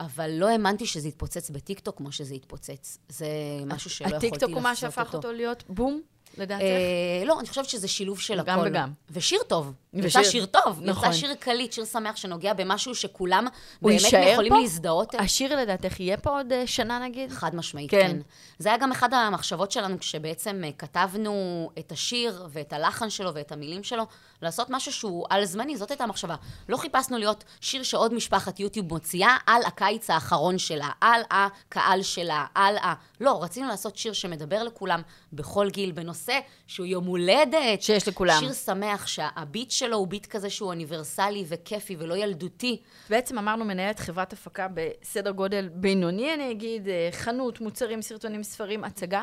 אבל 0.00 0.30
לא 0.30 0.48
האמנתי 0.48 0.86
שזה 0.86 1.08
יתפוצץ 1.08 1.50
בטיקטוק 1.50 1.96
כמו 1.96 2.12
שזה 2.12 2.34
יתפוצץ. 2.34 2.98
זה 3.08 3.26
משהו 3.66 3.90
שלא 3.90 4.06
יכולתי 4.06 4.26
הטיקטוק 4.28 4.50
הוא 4.50 4.62
מה 4.62 4.76
שהפך 4.76 5.14
אותו 5.14 5.32
להיות 5.32 5.64
בום, 5.68 6.00
לדעתך? 6.38 6.62
אה, 6.62 7.24
לא, 7.24 7.40
אני 7.40 7.48
חושבת 7.48 7.68
שזה 7.68 7.88
שילוב 7.88 8.20
של 8.20 8.42
גם 8.42 8.58
הכל. 8.60 8.68
וגם. 8.68 8.92
ושיר 9.10 9.38
טוב. 9.48 9.72
ושיר- 9.94 10.06
יצא 10.20 10.30
שיר 10.30 10.46
טוב. 10.46 10.80
נכון. 10.82 11.08
יצא 11.08 11.18
שיר 11.18 11.34
קליט, 11.34 11.72
שיר 11.72 11.84
שמח, 11.84 12.16
שנוגע 12.16 12.52
במשהו 12.52 12.94
שכולם 12.94 13.46
באמת 13.82 14.00
יכולים 14.32 14.52
פה? 14.52 14.58
להזדהות. 14.60 15.14
השיר 15.14 15.56
לדעתך 15.56 16.00
יהיה 16.00 16.16
פה 16.16 16.30
עוד 16.30 16.52
אה, 16.52 16.66
שנה 16.66 16.98
נגיד? 16.98 17.30
חד 17.30 17.54
משמעית, 17.54 17.90
כן. 17.90 17.98
כן. 18.10 18.16
זה 18.58 18.68
היה 18.68 18.78
גם 18.78 18.92
אחד 18.92 19.14
המחשבות 19.14 19.72
שלנו 19.72 19.98
כשבעצם 20.00 20.60
אה, 20.64 20.70
כתבנו 20.78 21.70
את 21.78 21.92
השיר 21.92 22.46
ואת 22.50 22.72
הלחן 22.72 23.10
שלו 23.10 23.34
ואת 23.34 23.52
המילים 23.52 23.84
שלו, 23.84 24.06
לעשות 24.42 24.66
משהו 24.70 24.92
שהוא 24.92 25.26
על 25.30 25.44
זמני, 25.44 25.76
זאת 25.76 25.90
הייתה 25.90 26.04
המחשבה. 26.04 26.34
לא 26.68 26.76
חיפשנו 26.76 27.18
להיות 27.18 27.44
שיר 27.60 27.82
שעוד 27.82 28.14
משפחת 28.14 28.60
יוטיוב 28.60 28.86
מוציאה 28.88 29.36
על 29.46 29.62
הקיץ 29.66 30.10
האחרון 30.10 30.58
שלה, 30.58 30.88
על 31.00 31.20
הקהל 31.30 32.02
שלה, 32.02 32.46
על 32.54 32.76
ה... 32.76 32.94
לא, 33.20 33.42
רצינו 33.42 33.68
לעשות 33.68 33.96
שיר 33.96 34.12
שמדבר 34.12 34.62
לכולם 34.62 35.02
בכל 35.32 35.70
גיל, 35.70 35.92
בנושא 35.92 36.27
שהוא 36.66 36.86
יום 36.86 37.04
הולדת. 37.04 37.82
שיש 37.82 38.08
לכולם. 38.08 38.36
שיר 38.40 38.52
שמח, 38.52 39.06
שהביט 39.06 39.70
שלו 39.70 39.96
הוא 39.96 40.08
ביט 40.08 40.26
כזה 40.26 40.50
שהוא 40.50 40.68
אוניברסלי 40.68 41.44
וכיפי 41.48 41.96
ולא 41.98 42.16
ילדותי. 42.16 42.80
בעצם 43.10 43.38
אמרנו 43.38 43.64
מנהלת 43.64 43.98
חברת 43.98 44.32
הפקה 44.32 44.66
בסדר 44.74 45.30
גודל 45.30 45.68
בינוני, 45.72 46.34
אני 46.34 46.50
אגיד, 46.50 46.88
אה, 46.88 47.08
חנות, 47.12 47.60
מוצרים, 47.60 48.02
סרטונים, 48.02 48.42
ספרים, 48.42 48.84
הצגה. 48.84 49.22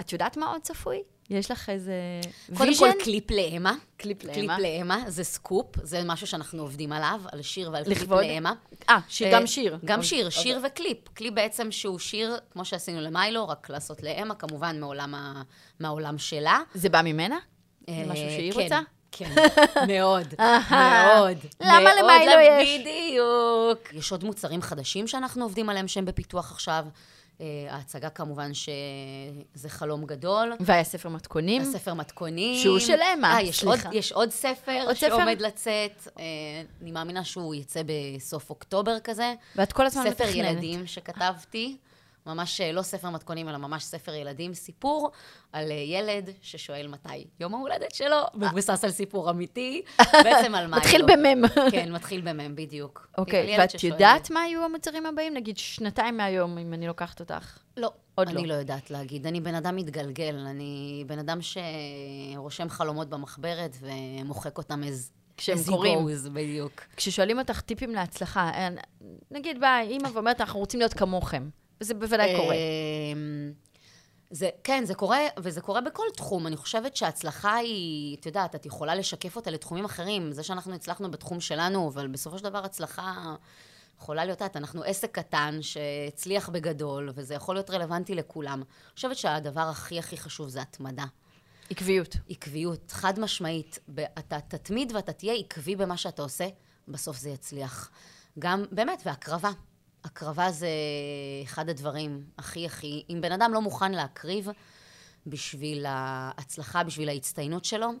את 0.00 0.12
יודעת 0.12 0.36
מה 0.36 0.46
עוד 0.46 0.60
צפוי? 0.60 1.02
יש 1.30 1.50
לך 1.50 1.68
איזה 1.68 1.94
קודם 2.56 2.68
vision? 2.68 2.92
כל, 2.92 3.04
קליפ 3.04 3.30
לאמה. 3.30 3.74
קליפ 4.02 4.24
לאמה. 4.24 4.34
קליפ 4.34 4.50
לאמה, 4.58 5.04
זה 5.06 5.24
סקופ, 5.24 5.66
זה 5.82 6.02
משהו 6.04 6.26
שאנחנו 6.26 6.62
עובדים 6.62 6.92
עליו, 6.92 7.20
על 7.32 7.42
שיר 7.42 7.70
ועל 7.72 7.84
קליפ? 7.84 8.10
לאמה. 8.10 8.52
אה, 8.88 8.98
שיר, 9.08 9.26
אה, 9.26 9.32
גם 9.32 9.46
שיר. 9.46 9.78
גם 9.84 9.98
אוקיי. 9.98 10.08
שיר, 10.08 10.30
שיר 10.30 10.60
וקליפ. 10.66 11.08
קליפ 11.08 11.34
בעצם 11.34 11.70
שהוא 11.72 11.98
שיר, 11.98 12.36
כמו 12.50 12.64
שעשינו 12.64 13.00
למיילו, 13.00 13.48
רק 13.48 13.70
לעשות 13.70 14.02
לאמה, 14.02 14.34
כמובן. 14.34 14.80
מהעולם 15.80 16.18
שלה. 16.18 16.60
זה 16.74 16.88
בא 16.88 17.02
ממנה? 17.02 17.38
אה, 17.88 18.04
משהו 18.06 18.26
שהיא 18.30 18.52
כן, 18.52 18.60
רוצה? 18.62 18.80
כן, 19.12 19.30
מאוד, 19.92 20.34
אהה. 20.40 21.14
מאוד. 21.14 21.38
למה 21.60 21.90
למיילו 22.02 22.40
יש? 22.40 22.80
בדיוק. 22.80 23.94
יש 23.94 24.12
עוד 24.12 24.24
מוצרים 24.24 24.62
חדשים 24.62 25.08
שאנחנו 25.08 25.44
עובדים 25.44 25.68
עליהם 25.68 25.88
שהם 25.88 26.04
בפיתוח 26.04 26.52
עכשיו. 26.52 26.84
אה, 27.40 27.46
ההצגה 27.70 28.10
כמובן 28.10 28.50
שזה 28.54 29.68
חלום 29.68 30.04
גדול. 30.06 30.52
והיה 30.60 30.84
ספר 30.84 31.08
מתכונים. 31.08 31.62
הספר 31.62 31.94
מתכונים. 31.94 32.62
שהוא 32.62 32.78
של 32.78 32.98
אמה, 33.14 33.34
אה, 33.34 33.42
יש 33.42 33.64
עוד, 33.64 33.78
סליחה. 33.78 33.96
יש 33.96 34.12
עוד 34.12 34.30
ספר 34.30 34.82
עוד 34.86 34.96
ספר? 34.96 35.08
שעומד 35.08 35.40
לצאת. 35.40 36.08
אה, 36.18 36.24
אני 36.82 36.92
מאמינה 36.92 37.24
שהוא 37.24 37.54
יצא 37.54 37.80
בסוף 37.86 38.50
אוקטובר 38.50 39.00
כזה. 39.04 39.34
ואת 39.56 39.72
כל 39.72 39.86
הזמן 39.86 40.10
ספר 40.10 40.24
מתכננת. 40.24 40.34
ילדים 40.34 40.86
שכתבתי. 40.86 41.76
ממש 42.26 42.60
אה, 42.60 42.72
לא 42.72 42.82
ספר 42.82 43.10
מתכונים, 43.10 43.48
אלא 43.48 43.58
ממש 43.58 43.84
ספר 43.84 44.14
ילדים, 44.14 44.54
סיפור 44.54 45.10
על 45.52 45.70
אה, 45.70 45.76
ילד 45.76 46.30
ששואל 46.42 46.88
מתי 46.88 47.24
יום 47.40 47.54
ההולדת 47.54 47.94
שלו, 47.94 48.16
מבוסס 48.34 48.84
על 48.84 48.90
סיפור 48.90 49.30
אמיתי, 49.30 49.82
בעצם 50.24 50.54
על 50.54 50.66
מה 50.66 50.76
מתחיל 50.76 51.00
לו. 51.00 51.06
במם. 51.06 51.48
כן, 51.72 51.92
מתחיל 51.92 52.20
במם, 52.20 52.56
בדיוק. 52.56 53.08
אוקיי, 53.18 53.50
ילד 53.50 53.58
ואת 53.58 53.84
יודעת 53.84 54.30
מה 54.30 54.40
יהיו 54.40 54.64
המוצרים 54.64 55.06
הבאים? 55.06 55.34
נגיד 55.34 55.58
שנתיים 55.58 56.16
מהיום, 56.16 56.58
אם 56.58 56.74
אני 56.74 56.86
לוקחת 56.86 57.20
אותך. 57.20 57.58
לא, 57.76 57.92
עוד 58.14 58.28
אני 58.28 58.42
לא. 58.42 58.54
לא 58.54 58.54
יודעת 58.54 58.90
להגיד. 58.90 59.26
אני 59.26 59.40
בן 59.40 59.54
אדם 59.54 59.76
מתגלגל, 59.76 60.34
אני 60.46 61.04
בן 61.06 61.18
אדם 61.18 61.38
שרושם 61.42 62.68
חלומות 62.68 63.08
במחברת 63.08 63.76
ומוחק 63.80 64.58
אותם 64.58 64.82
as... 64.82 65.22
כשהם 65.36 65.56
goes, 65.56 66.30
בדיוק. 66.32 66.80
כששואלים 66.96 67.38
אותך 67.38 67.60
טיפים 67.60 67.90
להצלחה, 67.90 68.50
אה, 68.54 68.68
נגיד 69.30 69.60
באה 69.60 69.80
אימא 69.80 70.08
ואומרת, 70.12 70.40
אנחנו 70.40 70.60
רוצים 70.60 70.80
להיות 70.80 70.94
כמוכם. 70.94 71.48
וזה 71.82 71.94
בוודאי 71.94 72.36
קורה. 72.36 72.54
אמ, 72.54 73.52
זה, 74.30 74.50
כן, 74.64 74.84
זה 74.84 74.94
קורה, 74.94 75.18
וזה 75.38 75.60
קורה 75.60 75.80
בכל 75.80 76.06
תחום. 76.16 76.46
אני 76.46 76.56
חושבת 76.56 76.96
שההצלחה 76.96 77.54
היא, 77.56 78.16
את 78.16 78.26
יודעת, 78.26 78.54
את 78.54 78.66
יכולה 78.66 78.94
לשקף 78.94 79.36
אותה 79.36 79.50
לתחומים 79.50 79.84
אחרים. 79.84 80.32
זה 80.32 80.42
שאנחנו 80.42 80.74
הצלחנו 80.74 81.10
בתחום 81.10 81.40
שלנו, 81.40 81.88
אבל 81.88 82.06
בסופו 82.06 82.38
של 82.38 82.44
דבר 82.44 82.64
הצלחה 82.64 83.34
יכולה 83.98 84.24
להיות, 84.24 84.42
את 84.42 84.56
אנחנו 84.56 84.82
עסק 84.82 85.10
קטן 85.10 85.58
שהצליח 85.60 86.48
בגדול, 86.48 87.10
וזה 87.14 87.34
יכול 87.34 87.54
להיות 87.54 87.70
רלוונטי 87.70 88.14
לכולם. 88.14 88.58
אני 88.58 88.94
חושבת 88.94 89.16
שהדבר 89.16 89.60
הכי 89.60 89.98
הכי 89.98 90.16
חשוב 90.16 90.48
זה 90.48 90.62
התמדה. 90.62 91.04
עקביות. 91.70 92.16
עקביות, 92.28 92.90
חד 92.90 93.20
משמעית. 93.20 93.78
אתה 94.18 94.40
תתמיד 94.40 94.92
ואתה 94.94 95.12
תהיה 95.12 95.34
עקבי 95.34 95.76
במה 95.76 95.96
שאתה 95.96 96.22
עושה, 96.22 96.48
בסוף 96.88 97.18
זה 97.18 97.30
יצליח. 97.30 97.90
גם, 98.38 98.64
באמת, 98.70 99.02
והקרבה. 99.06 99.50
הקרבה 100.04 100.50
זה 100.50 100.68
אחד 101.44 101.68
הדברים 101.68 102.24
הכי 102.38 102.66
הכי... 102.66 103.02
אם 103.10 103.20
בן 103.20 103.32
אדם 103.32 103.54
לא 103.54 103.60
מוכן 103.60 103.92
להקריב 103.92 104.48
בשביל 105.26 105.86
ההצלחה, 105.88 106.84
בשביל 106.84 107.08
ההצטיינות 107.08 107.64
שלו, 107.64 107.92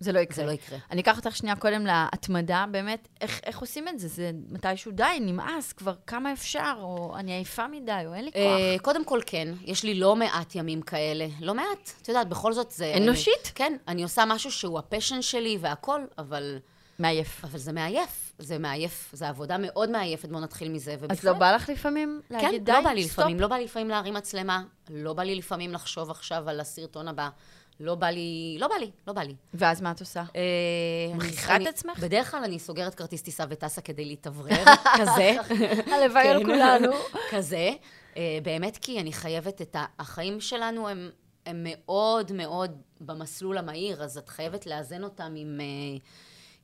זה 0.00 0.12
לא 0.12 0.18
יקרה. 0.18 0.36
זה 0.36 0.46
לא 0.46 0.50
יקרה. 0.50 0.78
אני 0.90 1.00
אקח 1.00 1.16
אותך 1.16 1.36
שנייה 1.36 1.56
קודם 1.56 1.86
להתמדה, 1.86 2.64
באמת, 2.70 3.08
איך, 3.20 3.40
איך 3.44 3.58
עושים 3.58 3.88
את 3.88 3.98
זה? 3.98 4.08
זה 4.08 4.30
מתישהו 4.48 4.92
די, 4.92 5.18
נמאס, 5.20 5.72
כבר 5.72 5.94
כמה 6.06 6.32
אפשר, 6.32 6.74
או 6.78 7.16
אני 7.16 7.32
עייפה 7.32 7.68
מדי, 7.68 8.02
או 8.06 8.14
אין 8.14 8.24
לי 8.24 8.32
כוח. 8.32 8.42
אה, 8.42 8.76
קודם 8.82 9.04
כל, 9.04 9.20
כן, 9.26 9.48
יש 9.64 9.82
לי 9.84 9.94
לא 9.94 10.16
מעט 10.16 10.54
ימים 10.54 10.82
כאלה. 10.82 11.26
לא 11.40 11.54
מעט. 11.54 11.92
את 12.02 12.08
יודעת, 12.08 12.28
בכל 12.28 12.52
זאת 12.52 12.70
זה... 12.70 12.94
אנושית? 12.96 13.52
כן, 13.54 13.76
אני 13.88 14.02
עושה 14.02 14.24
משהו 14.24 14.50
שהוא 14.50 14.78
ה 14.78 14.84
passion 14.84 15.22
שלי 15.22 15.58
והכל, 15.60 16.00
אבל... 16.18 16.58
מעייף. 16.98 17.44
אבל 17.44 17.58
זה 17.58 17.72
מעייף. 17.72 18.27
זה 18.38 18.58
מעייף. 18.58 19.10
זו 19.12 19.24
עבודה 19.26 19.56
מאוד 19.58 19.90
מעייפת, 19.90 20.28
בואו 20.28 20.40
נתחיל 20.40 20.68
מזה. 20.68 20.92
אז 20.92 20.98
ובכלל- 21.02 21.32
לא 21.32 21.38
בא 21.38 21.52
לך 21.54 21.68
לפעמים 21.68 22.20
כן, 22.28 22.34
להגיד 22.34 22.64
די, 22.64 22.72
לא 22.72 22.80
בא 22.80 22.90
לי 22.90 23.02
stop? 23.04 23.18
לפעמים, 23.18 23.40
לא 23.40 23.48
בא 23.48 23.56
לי 23.56 23.64
לפעמים 23.64 23.88
להרים 23.88 24.14
מצלמה, 24.14 24.62
לא 24.90 25.12
בא 25.12 25.22
לי 25.22 25.34
לפעמים 25.34 25.72
לחשוב 25.72 26.10
עכשיו 26.10 26.48
על 26.48 26.60
הסרטון 26.60 27.08
הבא, 27.08 27.28
לא 27.80 27.94
בא 27.94 28.06
לי, 28.06 28.56
לא 28.60 28.68
בא 28.68 28.74
לי, 28.74 28.90
לא 29.06 29.12
בא 29.12 29.22
לי. 29.22 29.34
ואז 29.54 29.80
מה 29.82 29.90
את 29.90 30.00
עושה? 30.00 30.20
אה, 30.36 31.16
מכריחה 31.16 31.56
את 31.56 31.66
עצמך? 31.66 31.98
בדרך 31.98 32.30
כלל 32.30 32.44
אני 32.44 32.58
סוגרת 32.58 32.94
כרטיס 32.94 33.22
טיסה 33.22 33.44
וטסה 33.48 33.80
כדי 33.80 34.04
להתאוורר, 34.04 34.64
כזה. 34.98 35.36
הלוואי 35.92 36.28
על 36.28 36.38
כן. 36.38 36.44
כולנו. 36.46 36.92
כזה. 37.32 37.70
אה, 38.16 38.38
באמת 38.42 38.78
כי 38.80 39.00
אני 39.00 39.12
חייבת 39.12 39.62
את 39.62 39.76
ה... 39.76 39.84
החיים 39.98 40.40
שלנו 40.40 40.88
הם, 40.88 41.10
הם 41.46 41.66
מאוד 41.68 42.32
מאוד 42.32 42.70
במסלול 43.00 43.58
המהיר, 43.58 44.02
אז 44.02 44.18
את 44.18 44.28
חייבת 44.28 44.66
לאזן 44.66 45.04
אותם 45.04 45.32
עם... 45.36 45.60
אה, 45.60 45.98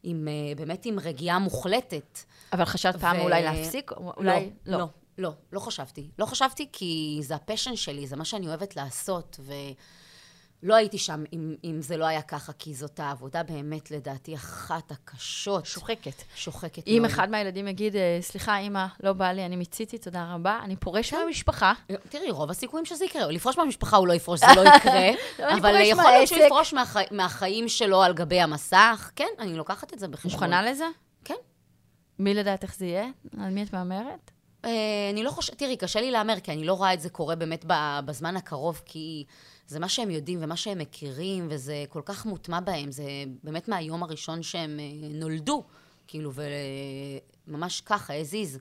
עם, 0.05 0.29
אה, 0.29 0.55
באמת 0.57 0.87
עם 0.87 0.99
רגיעה 0.99 1.39
מוחלטת. 1.39 2.19
אבל 2.53 2.65
חשבת 2.65 2.97
פעם 2.97 3.17
ו- 3.17 3.21
אולי 3.21 3.43
להפסיק? 3.43 3.93
או 3.93 4.13
אולי 4.17 4.51
לא, 4.67 4.79
לא, 4.79 4.87
לא, 5.19 5.33
לא 5.53 5.61
חשבתי. 5.61 6.09
לא 6.19 6.27
חשבתי 6.27 6.69
כי 6.73 7.19
זה 7.23 7.35
הפשן 7.35 7.77
שלי, 7.77 8.07
זה 8.07 8.17
מה 8.17 8.25
שאני 8.25 8.49
אוהבת 8.49 8.77
לעשות, 8.77 9.41
ולא 10.65 10.75
הייתי 10.75 10.99
שם 10.99 11.25
אם, 11.33 11.55
אם 11.65 11.83
זה 11.83 11.97
לא 11.97 12.05
היה 12.05 12.23
ככה, 12.23 12.53
כי 12.53 12.75
זאת 12.75 13.01
העבודה 13.01 13.43
באמת, 13.43 13.91
לדעתי, 13.91 14.35
אחת 14.35 14.91
הקשות. 14.91 15.67
שוחקת. 15.67 16.23
שוחקת 16.35 16.83
אם 16.87 16.99
מאוד. 17.03 17.11
אחד 17.11 17.31
מהילדים 17.31 17.69
יגיד, 17.69 17.97
אה, 17.97 18.19
סליחה, 18.21 18.59
אימא, 18.59 18.87
לא 19.03 19.13
בא 19.13 19.33
לי, 19.33 19.47
אני 19.47 19.57
מיציתי, 19.57 19.99
תודה 19.99 20.35
רבה, 20.35 20.61
אני 20.63 20.77
פורש 20.77 21.15
מהמשפחה. 21.15 21.73
תראי, 22.09 22.31
רוב 22.31 22.51
הסיכויים 22.51 22.87
שזה 22.87 23.05
יקרה. 23.05 23.33
לפרוש 23.33 23.59
מהמשפחה 23.59 23.97
הוא 23.97 24.09
לא 24.09 24.13
יפרוש, 24.13 24.41
זה 24.41 24.47
לא 24.57 24.63
יקרה. 24.77 25.11
לא, 25.39 25.53
אבל 25.53 25.81
יכול 25.81 26.11
להיות 26.11 26.29
שהוא. 26.29 26.43
יפרוש 26.43 26.75
מהחי... 26.75 27.05
מהחיים 27.11 27.69
שלו 27.69 28.03
על 28.03 28.15
גבי 28.15 28.41
המסך. 28.41 29.11
כן, 29.17 29.29
אני 29.39 29.57
לוקחת 29.57 29.93
את 29.93 29.99
זה 29.99 30.09
בחשבון. 30.09 30.33
מוכנה 30.33 30.63
לזה? 30.63 30.87
כן. 31.25 31.35
מי 32.19 32.35
לדעת 32.35 32.63
איך 32.63 32.77
זה 32.77 32.87
יהיה? 32.87 33.07
על 33.41 33.51
מי 33.51 33.63
את 33.63 33.73
מהמרת? 33.73 34.31
אה, 34.65 34.71
אני 35.13 35.23
לא 35.23 35.31
חושבת, 35.31 35.59
תראי, 35.59 35.77
קשה 35.77 36.01
לי 36.01 36.11
להמר, 36.11 36.41
כי 36.41 36.53
אני 36.53 36.65
לא 36.65 36.75
רואה 36.75 36.95
את 36.95 37.01
זה 37.01 37.11
קורה 37.11 37.37
באמת 37.37 37.65
בזמן 38.05 38.37
הקרוב, 38.37 38.83
כי 38.85 39.25
זה 39.67 39.81
מה 39.81 39.89
שהם 39.89 40.11
יודעים 40.11 40.39
ומה 40.43 40.57
שהם 40.57 40.79
מכירים, 40.79 41.47
וזה 41.51 41.85
כל 41.89 42.03
כך 42.05 42.27
מוטמע 42.27 42.61
בהם, 42.61 42.93
זה 42.93 43.05
באמת 43.43 43.69
מהיום 43.69 44.03
הראשון 44.03 44.43
שהם 44.43 44.81
אה, 44.81 45.09
נולדו, 45.15 45.65
כאילו, 46.07 46.33
וממש 47.47 47.81
ככה, 47.81 48.15
הזיז. 48.15 48.59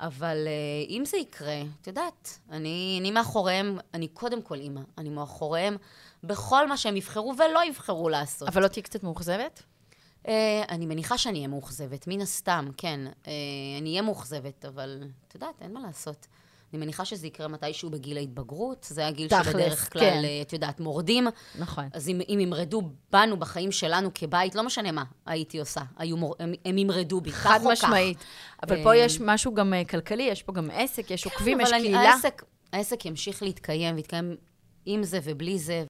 אבל 0.00 0.36
אה, 0.46 0.52
אם 0.88 1.02
זה 1.06 1.16
יקרה, 1.16 1.62
את 1.80 1.86
יודעת, 1.86 2.38
אני, 2.50 2.98
אני 3.00 3.10
מאחוריהם, 3.10 3.78
אני 3.94 4.08
קודם 4.08 4.42
כל 4.42 4.58
אימא, 4.58 4.80
אני 4.98 5.08
מאחוריהם 5.08 5.76
בכל 6.24 6.68
מה 6.68 6.76
שהם 6.76 6.96
יבחרו 6.96 7.34
ולא 7.38 7.64
יבחרו 7.64 8.08
לעשות. 8.08 8.48
אבל 8.48 8.62
לא 8.62 8.68
תהיי 8.68 8.82
קצת 8.82 9.02
מאוכזבת? 9.02 9.62
אה, 10.28 10.62
אני 10.68 10.86
מניחה 10.86 11.18
שאני 11.18 11.38
אהיה 11.38 11.48
מאוכזבת, 11.48 12.06
מן 12.06 12.20
הסתם, 12.20 12.68
כן. 12.76 13.00
אה, 13.26 13.32
אני 13.80 13.90
אהיה 13.90 14.02
מאוכזבת, 14.02 14.64
אבל 14.64 15.04
את 15.28 15.34
יודעת, 15.34 15.62
אין 15.62 15.72
מה 15.72 15.80
לעשות. 15.80 16.26
אני 16.72 16.80
מניחה 16.80 17.04
שזה 17.04 17.26
יקרה 17.26 17.48
מתישהו 17.48 17.90
בגיל 17.90 18.16
ההתבגרות, 18.16 18.86
זה 18.90 19.06
הגיל 19.06 19.28
תכלס, 19.28 19.46
שבדרך 19.46 19.92
כלל, 19.92 20.00
כן. 20.00 20.22
את 20.42 20.52
יודעת, 20.52 20.80
מורדים. 20.80 21.26
נכון. 21.58 21.88
אז 21.92 22.08
אם, 22.08 22.20
אם 22.28 22.38
ימרדו 22.40 22.82
בנו 23.12 23.36
בחיים 23.36 23.72
שלנו 23.72 24.10
כבית, 24.14 24.54
לא 24.54 24.62
משנה 24.62 24.92
מה 24.92 25.04
הייתי 25.26 25.58
עושה, 25.58 25.80
היו 25.96 26.16
מור... 26.16 26.34
הם, 26.38 26.52
הם 26.64 26.78
ימרדו 26.78 27.20
בי, 27.20 27.32
כך 27.32 27.36
חד 27.36 27.60
או 27.62 27.64
כך. 27.64 27.84
משמעית. 27.84 28.18
אבל 28.62 28.82
פה 28.82 28.90
אה, 28.90 28.96
יש 28.96 29.20
משהו 29.20 29.54
גם 29.54 29.74
אה, 29.74 29.84
כלכלי, 29.84 30.22
יש 30.22 30.42
פה 30.42 30.52
גם 30.52 30.70
עסק, 30.72 31.10
יש 31.10 31.24
עוקבים, 31.24 31.60
יש 31.60 31.72
אבל 31.72 31.80
קהילה. 31.80 31.98
העסק, 32.00 32.42
העסק 32.72 33.06
ימשיך 33.06 33.42
להתקיים, 33.42 33.94
ויתקיים 33.94 34.36
עם 34.86 35.04
זה 35.04 35.18
ובלי 35.24 35.58
זה. 35.58 35.84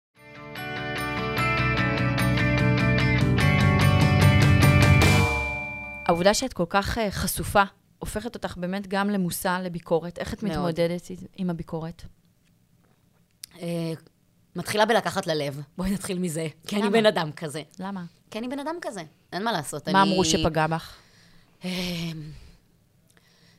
העובדה 6.06 6.34
שאת 6.34 6.52
כל 6.52 6.66
כך 6.68 6.98
חשופה, 7.10 7.62
הופכת 8.02 8.34
אותך 8.34 8.56
באמת 8.56 8.86
גם 8.86 9.10
למושא 9.10 9.60
לביקורת. 9.64 10.18
איך 10.18 10.34
את 10.34 10.42
מאוד. 10.42 10.52
מתמודדת 10.56 11.10
עם 11.36 11.50
הביקורת? 11.50 12.02
אה, 13.60 13.92
מתחילה 14.56 14.86
בלקחת 14.86 15.26
ללב, 15.26 15.60
בואי 15.76 15.90
נתחיל 15.90 16.18
מזה. 16.18 16.46
כי 16.66 16.76
אני? 16.76 16.90
בן 16.90 17.06
אדם 17.06 17.32
כזה. 17.32 17.62
למה? 17.78 18.04
כי 18.30 18.38
אני 18.38 18.48
בן 18.48 18.58
אדם 18.58 18.74
כזה, 18.82 19.02
אין 19.32 19.44
מה 19.44 19.52
לעשות. 19.52 19.88
מה 19.88 20.02
אני- 20.02 20.10
אמרו 20.10 20.24
שפגע 20.24 20.66
בך? 20.66 20.94
אמ, 21.64 21.70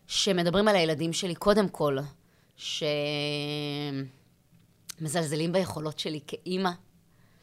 שמדברים 0.07 0.67
על 0.67 0.75
הילדים 0.75 1.13
שלי, 1.13 1.35
קודם 1.35 1.69
כל, 1.69 1.97
שמזלזלים 4.99 5.51
ביכולות 5.51 5.99
שלי 5.99 6.19
כאימא, 6.27 6.71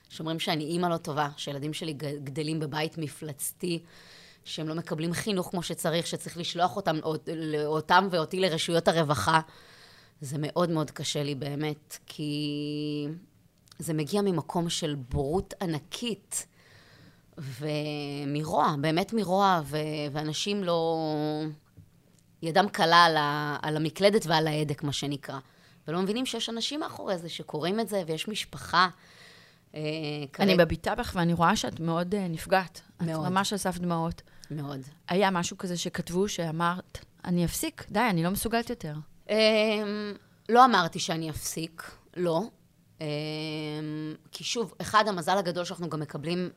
שאומרים 0.08 0.38
שאני 0.40 0.64
אימא 0.64 0.86
לא 0.86 0.96
טובה, 0.96 1.28
שהילדים 1.36 1.72
שלי 1.72 1.92
גדלים 2.24 2.60
בבית 2.60 2.98
מפלצתי, 2.98 3.82
שהם 4.44 4.68
לא 4.68 4.74
מקבלים 4.74 5.12
חינוך 5.12 5.50
כמו 5.50 5.62
שצריך, 5.62 6.06
שצריך 6.06 6.36
לשלוח 6.36 6.76
אותם, 6.76 6.96
אות- 7.02 7.28
אותם 7.66 8.08
ואותי 8.10 8.40
לרשויות 8.40 8.88
הרווחה. 8.88 9.40
זה 10.20 10.36
מאוד 10.38 10.70
מאוד 10.70 10.90
קשה 10.90 11.22
לי 11.22 11.34
באמת, 11.34 11.98
כי 12.06 13.06
זה 13.78 13.92
מגיע 13.94 14.22
ממקום 14.22 14.70
של 14.70 14.94
בורות 14.94 15.54
ענקית. 15.62 16.46
ומרוע, 17.38 18.74
באמת 18.80 19.12
מרוע, 19.12 19.60
ו- 19.64 19.76
ואנשים 20.12 20.64
לא... 20.64 20.96
ידם 22.42 22.68
קלה 22.72 23.04
על, 23.04 23.16
ה- 23.16 23.56
על 23.62 23.76
המקלדת 23.76 24.26
ועל 24.26 24.46
ההדק, 24.46 24.82
מה 24.82 24.92
שנקרא. 24.92 25.38
ולא 25.88 26.02
מבינים 26.02 26.26
שיש 26.26 26.48
אנשים 26.48 26.80
מאחורי 26.80 27.18
זה 27.18 27.28
שקוראים 27.28 27.80
את 27.80 27.88
זה, 27.88 28.02
ויש 28.06 28.28
משפחה. 28.28 28.88
אה, 29.74 29.80
אני 30.38 30.54
מביטה 30.58 30.94
בך 30.94 31.12
ואני 31.16 31.32
רואה 31.32 31.56
שאת 31.56 31.80
מאוד 31.80 32.14
אה, 32.14 32.28
נפגעת. 32.28 32.80
מאוד. 33.00 33.26
את 33.26 33.32
ממש 33.32 33.52
על 33.52 33.58
סף 33.58 33.78
דמעות. 33.78 34.22
מאוד. 34.50 34.80
היה 35.08 35.30
משהו 35.30 35.58
כזה 35.58 35.76
שכתבו 35.76 36.28
שאמרת, 36.28 36.98
אני 37.24 37.44
אפסיק, 37.44 37.86
די, 37.90 38.00
אני 38.10 38.22
לא 38.22 38.30
מסוגלת 38.30 38.70
יותר. 38.70 38.94
אמ, 39.30 39.34
לא 40.48 40.64
אמרתי 40.64 40.98
שאני 40.98 41.30
אפסיק, 41.30 41.90
לא. 42.16 42.42
אמ, 43.00 43.06
כי 44.32 44.44
שוב, 44.44 44.74
אחד, 44.80 45.08
המזל 45.08 45.38
הגדול 45.38 45.64
שאנחנו 45.64 45.88
גם 45.88 46.00
מקבלים, 46.00 46.50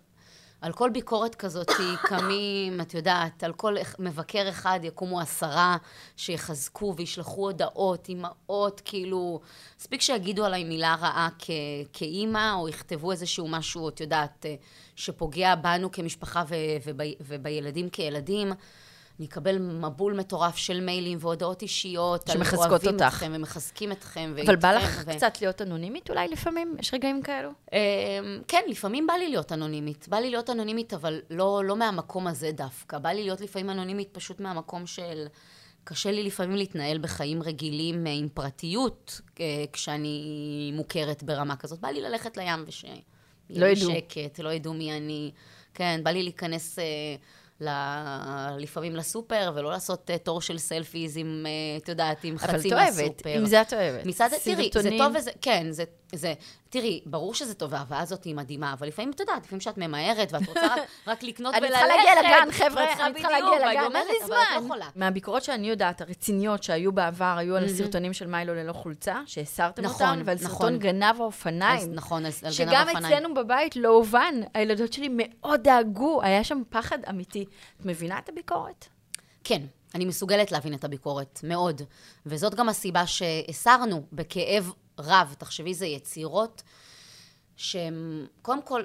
על 0.63 0.73
כל 0.73 0.89
ביקורת 0.89 1.35
כזאת 1.35 1.67
קמים, 2.09 2.81
את 2.81 2.93
יודעת, 2.93 3.43
על 3.43 3.53
כל 3.53 3.75
מבקר 3.99 4.49
אחד 4.49 4.79
יקומו 4.83 5.19
עשרה 5.19 5.77
שיחזקו 6.17 6.93
וישלחו 6.97 7.41
הודעות, 7.41 8.09
אימהות, 8.09 8.81
כאילו, 8.85 9.39
מספיק 9.79 10.01
שיגידו 10.01 10.45
עליי 10.45 10.63
מילה 10.63 10.95
רעה 11.01 11.29
כ- 11.39 11.49
כאימא, 11.93 12.53
או 12.53 12.69
יכתבו 12.69 13.11
איזשהו 13.11 13.47
משהו, 13.47 13.89
את 13.89 14.01
יודעת, 14.01 14.45
אה, 14.45 14.55
שפוגע 14.95 15.55
בנו 15.55 15.91
כמשפחה 15.91 16.43
ו- 16.47 16.55
וב- 16.85 17.13
ובילדים 17.21 17.89
כילדים. 17.89 18.51
אני 19.23 19.29
אקבל 19.29 19.57
מבול 19.57 20.13
מטורף 20.13 20.55
של 20.55 20.81
מיילים 20.81 21.17
והודעות 21.21 21.61
אישיות. 21.61 22.27
שמחזקות 22.27 22.87
אותך. 22.87 23.05
אתכם 23.07 23.31
ומחזקים 23.35 23.91
אתכם. 23.91 24.35
אבל 24.45 24.55
בא 24.55 24.67
ואיתכם, 24.67 24.87
לך 24.87 25.03
ו- 25.05 25.15
קצת 25.15 25.41
להיות 25.41 25.61
אנונימית 25.61 26.09
אולי 26.09 26.27
לפעמים? 26.27 26.75
יש 26.79 26.93
רגעים 26.93 27.21
כאלו? 27.21 27.49
אמ, 27.73 27.77
כן, 28.47 28.61
לפעמים 28.67 29.07
בא 29.07 29.13
לי 29.13 29.29
להיות 29.29 29.51
אנונימית. 29.51 30.07
בא 30.07 30.17
לי 30.17 30.29
להיות 30.29 30.49
אנונימית, 30.49 30.93
אבל 30.93 31.21
לא, 31.29 31.61
לא 31.65 31.75
מהמקום 31.75 32.27
הזה 32.27 32.51
דווקא. 32.51 32.97
בא 32.97 33.09
לי 33.09 33.23
להיות 33.23 33.41
לפעמים 33.41 33.69
אנונימית 33.69 34.09
פשוט 34.11 34.39
מהמקום 34.39 34.87
של... 34.87 35.27
קשה 35.83 36.11
לי 36.11 36.23
לפעמים 36.23 36.55
להתנהל 36.55 36.97
בחיים 36.97 37.43
רגילים 37.43 38.07
אה, 38.07 38.11
עם 38.11 38.27
פרטיות, 38.33 39.21
אה, 39.39 39.45
כשאני 39.73 40.71
מוכרת 40.73 41.23
ברמה 41.23 41.55
כזאת. 41.55 41.79
בא 41.79 41.87
לי 41.87 42.01
ללכת 42.01 42.37
לים 42.37 42.63
וש... 42.67 42.85
לא 43.49 43.65
ידעו. 43.65 43.91
שקט, 43.91 44.39
לא 44.39 44.49
ידעו 44.49 44.73
מי 44.73 44.97
אני. 44.97 45.31
כן, 45.73 46.01
בא 46.03 46.11
לי 46.11 46.23
להיכנס 46.23 46.79
אה, 46.79 46.83
ל... 47.63 47.69
לפעמים 48.57 48.95
לסופר, 48.95 49.51
ולא 49.55 49.71
לעשות 49.71 50.09
אה, 50.11 50.17
תור 50.17 50.41
של 50.41 50.57
סלפיז 50.57 51.17
עם, 51.17 51.45
אה, 51.45 51.77
את 51.77 51.89
יודעת, 51.89 52.23
עם 52.23 52.35
אבל 52.41 52.57
חצי 52.57 52.67
את 52.67 52.73
אוהבת, 52.73 52.97
מהסופר. 52.97 53.29
עם 53.29 53.45
זה 53.45 53.61
את 53.61 53.73
אוהבת. 53.73 54.05
מצד, 54.05 54.29
תראי, 54.43 54.69
זה. 54.73 54.89
טוב 54.97 55.13
וזה, 55.17 55.31
כן, 55.41 55.67
זה, 55.71 55.83
זה, 56.13 56.33
תראי, 56.69 57.01
ברור 57.05 57.33
שזה 57.33 57.53
טוב, 57.53 57.73
וההבאה 57.73 57.99
הזאת 57.99 58.23
היא 58.23 58.35
מדהימה, 58.35 58.73
אבל 58.73 58.87
לפעמים, 58.87 59.11
את 59.11 59.19
יודעת, 59.19 59.43
לפעמים 59.45 59.61
שאת 59.61 59.77
ממהרת, 59.77 60.33
ואת 60.33 60.47
רוצה 60.47 60.67
רק, 60.67 60.79
רק 61.07 61.23
לקנות 61.23 61.55
אני 61.55 61.67
וללכת. 61.67 61.79
צריכה 61.87 61.95
להגיע 61.95 62.21
לגן, 62.21 62.51
חבר'ה, 62.51 63.05
אני 63.05 63.13
צריכה 63.13 63.29
להגיע 63.31 63.71
לגן, 63.71 63.95
אין 63.95 64.07
לי 64.07 64.13
אבל 64.19 64.25
את 64.25 64.29
לא 64.29 64.35
זמן. 64.55 64.65
יכולה. 64.65 64.89
מהביקורות 64.95 65.43
שאני 65.43 65.69
יודעת, 65.69 66.01
הרציניות 66.01 66.63
שהיו 66.63 66.91
בעבר, 66.91 67.35
היו 67.37 67.55
על 67.55 67.65
הסרטונים 67.65 68.13
של 68.13 68.27
מיילו 68.27 68.55
ללא 68.55 68.73
חולצה, 68.73 69.21
שהסרתם 69.25 69.81
נכון, 69.81 70.07
אותן, 70.07 70.21
ועל 70.25 70.37
נכון. 70.41 70.49
סרטון 70.49 70.79
גנב 70.79 71.21
האופניים. 71.21 71.93
נכון, 71.93 72.25
על 72.25 72.31
גנב 72.43 72.51
שגם 72.51 72.87
אופניים. 72.89 73.05
אצלנו 73.13 73.33
בבית 73.33 73.75
לא 73.75 73.89
הובן, 73.89 74.35
הילדות 74.53 74.93
שלי 74.93 75.09
מאוד 75.11 75.63
דאגו, 75.63 76.21
היה 76.23 76.43
שם 76.43 76.61
פחד 76.69 76.97
אמיתי. 77.09 77.45
את 77.79 77.85
מבינה 77.85 78.19
את 78.19 78.29
הביקורת? 78.29 78.87
כן, 79.43 79.61
אני 79.95 80.05
מסוגלת 80.05 80.51
להבין 80.51 80.73
את 80.73 80.83
הביקורת, 80.83 81.39
מאוד. 81.43 81.81
וזאת 82.25 82.55
גם 82.55 82.69
הסיבה 82.69 83.07
שהסרנו 83.07 84.03
בכאב 84.13 84.71
רב, 84.99 85.35
תחשבי, 85.37 85.73
זה 85.73 85.85
יצירות 85.85 86.63
שהן, 87.55 88.25
קודם 88.41 88.61
כל, 88.61 88.83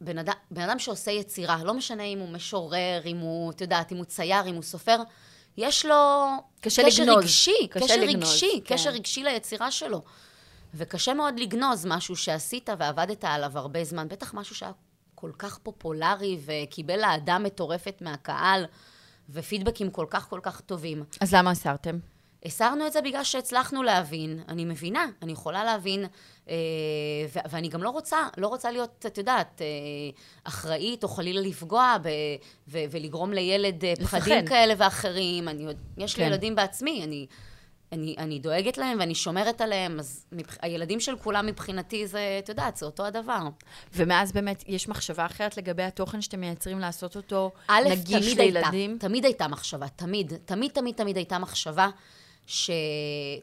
בן 0.00 0.18
אדם, 0.18 0.34
בן 0.50 0.62
אדם 0.62 0.78
שעושה 0.78 1.10
יצירה, 1.10 1.64
לא 1.64 1.74
משנה 1.74 2.02
אם 2.02 2.18
הוא 2.18 2.28
משורר, 2.28 3.02
אם 3.06 3.18
הוא, 3.18 3.52
את 3.52 3.60
יודעת, 3.60 3.92
אם 3.92 3.96
הוא 3.96 4.04
צייר, 4.04 4.46
אם 4.46 4.54
הוא 4.54 4.62
סופר, 4.62 4.96
יש 5.56 5.86
לו 5.86 6.28
קשה 6.60 6.82
קשר 6.86 7.02
לגנוז. 7.02 7.24
רגשי, 7.24 7.68
קשה 7.70 7.84
קשר 7.84 8.00
לגנוז, 8.00 8.30
רגשי, 8.30 8.60
כן. 8.64 8.74
קשר 8.74 8.90
רגשי 8.90 9.22
ליצירה 9.24 9.70
שלו. 9.70 10.02
וקשה 10.74 11.14
מאוד 11.14 11.38
לגנוז 11.38 11.86
משהו 11.86 12.16
שעשית 12.16 12.70
ועבדת 12.78 13.24
עליו 13.24 13.58
הרבה 13.58 13.84
זמן, 13.84 14.08
בטח 14.08 14.34
משהו 14.34 14.54
שהיה 14.54 14.72
כל 15.14 15.30
כך 15.38 15.58
פופולרי 15.58 16.38
וקיבל 16.44 17.04
אהדה 17.04 17.38
מטורפת 17.38 17.98
מהקהל, 18.00 18.64
ופידבקים 19.30 19.90
כל 19.90 20.06
כך 20.10 20.28
כל 20.28 20.40
כך 20.42 20.60
טובים. 20.60 21.04
אז 21.20 21.34
למה 21.34 21.50
הסרתם? 21.50 21.98
הסרנו 22.44 22.86
את 22.86 22.92
זה 22.92 23.00
בגלל 23.00 23.24
שהצלחנו 23.24 23.82
להבין, 23.82 24.40
אני 24.48 24.64
מבינה, 24.64 25.06
אני 25.22 25.32
יכולה 25.32 25.64
להבין, 25.64 26.04
אה, 26.48 26.54
ו- 27.34 27.50
ואני 27.50 27.68
גם 27.68 27.82
לא 27.82 27.90
רוצה, 27.90 28.28
לא 28.36 28.48
רוצה 28.48 28.70
להיות, 28.70 29.06
את 29.06 29.18
יודעת, 29.18 29.62
אה, 29.62 29.66
אחראית 30.44 31.02
או 31.02 31.08
חלילה 31.08 31.40
לפגוע 31.40 31.96
ב- 32.02 32.08
ו- 32.68 32.84
ולגרום 32.90 33.32
לילד 33.32 33.84
אה, 33.84 33.94
פחדים 33.96 34.38
לפחד. 34.38 34.48
כאלה 34.48 34.74
ואחרים. 34.76 35.48
אני, 35.48 35.66
יש 35.98 36.16
לי 36.16 36.24
כן. 36.24 36.30
ילדים 36.30 36.54
בעצמי, 36.54 37.04
אני, 37.04 37.26
אני, 37.92 38.14
אני 38.18 38.38
דואגת 38.38 38.78
להם 38.78 38.98
ואני 39.00 39.14
שומרת 39.14 39.60
עליהם, 39.60 39.98
אז 39.98 40.26
מבח... 40.32 40.56
הילדים 40.62 41.00
של 41.00 41.16
כולם 41.16 41.46
מבחינתי 41.46 42.06
זה, 42.06 42.40
את 42.44 42.48
יודעת, 42.48 42.76
זה 42.76 42.86
אותו 42.86 43.06
הדבר. 43.06 43.40
ומאז 43.94 44.32
באמת 44.32 44.64
יש 44.66 44.88
מחשבה 44.88 45.26
אחרת 45.26 45.56
לגבי 45.56 45.82
התוכן 45.82 46.20
שאתם 46.20 46.40
מייצרים 46.40 46.78
לעשות 46.78 47.16
אותו 47.16 47.50
א', 47.68 47.80
נגיש 47.90 48.24
תמיד 48.24 48.38
לילדים? 48.38 48.90
הייתה, 48.90 49.08
תמיד 49.08 49.24
הייתה 49.24 49.48
מחשבה, 49.48 49.88
תמיד, 49.88 50.32
תמיד, 50.44 50.70
תמיד, 50.70 50.94
תמיד 50.94 51.16
הייתה 51.16 51.38
מחשבה 51.38 51.88
ש... 52.46 52.70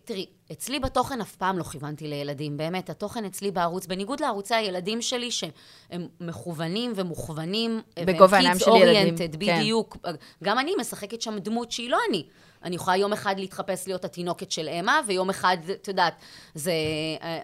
תראי, 0.06 0.26
אצלי 0.52 0.80
בתוכן 0.80 1.22
אף 1.22 1.36
פעם 1.36 1.58
לא 1.58 1.64
כיוונתי 1.64 2.08
לילדים, 2.08 2.58
באמת, 2.58 2.90
התוכן 2.90 3.26
אצלי 3.26 3.52
בערוץ, 3.52 3.86
בניגוד 3.86 4.20
לערוצי 4.20 4.56
הילדים 4.56 5.02
שלי, 5.02 5.32
שהם 5.32 6.08
מכוונים 6.20 6.94
ומוכוונים, 6.96 7.82
בגובה 8.00 8.38
העיניים 8.38 8.60
של 8.60 8.72
ילדים, 8.76 9.18
כן. 9.18 9.32
בדיוק. 9.32 9.98
גם 10.44 10.60
אני 10.60 10.72
משחקת 10.80 11.22
שם 11.22 11.40
דמות 11.40 11.72
שהיא 11.72 11.90
לא 11.90 11.98
אני. 12.10 12.24
אני 12.64 12.76
יכולה 12.76 12.98
יום 12.98 13.14
אחד 13.14 13.40
להתחפש 13.40 13.88
להיות 13.88 14.06
התינוקת 14.06 14.52
של 14.52 14.70
אמה, 14.70 15.00
ויום 15.08 15.30
אחד, 15.30 15.58
את 15.72 15.88
יודעת, 15.88 16.14
זה, 16.56 16.74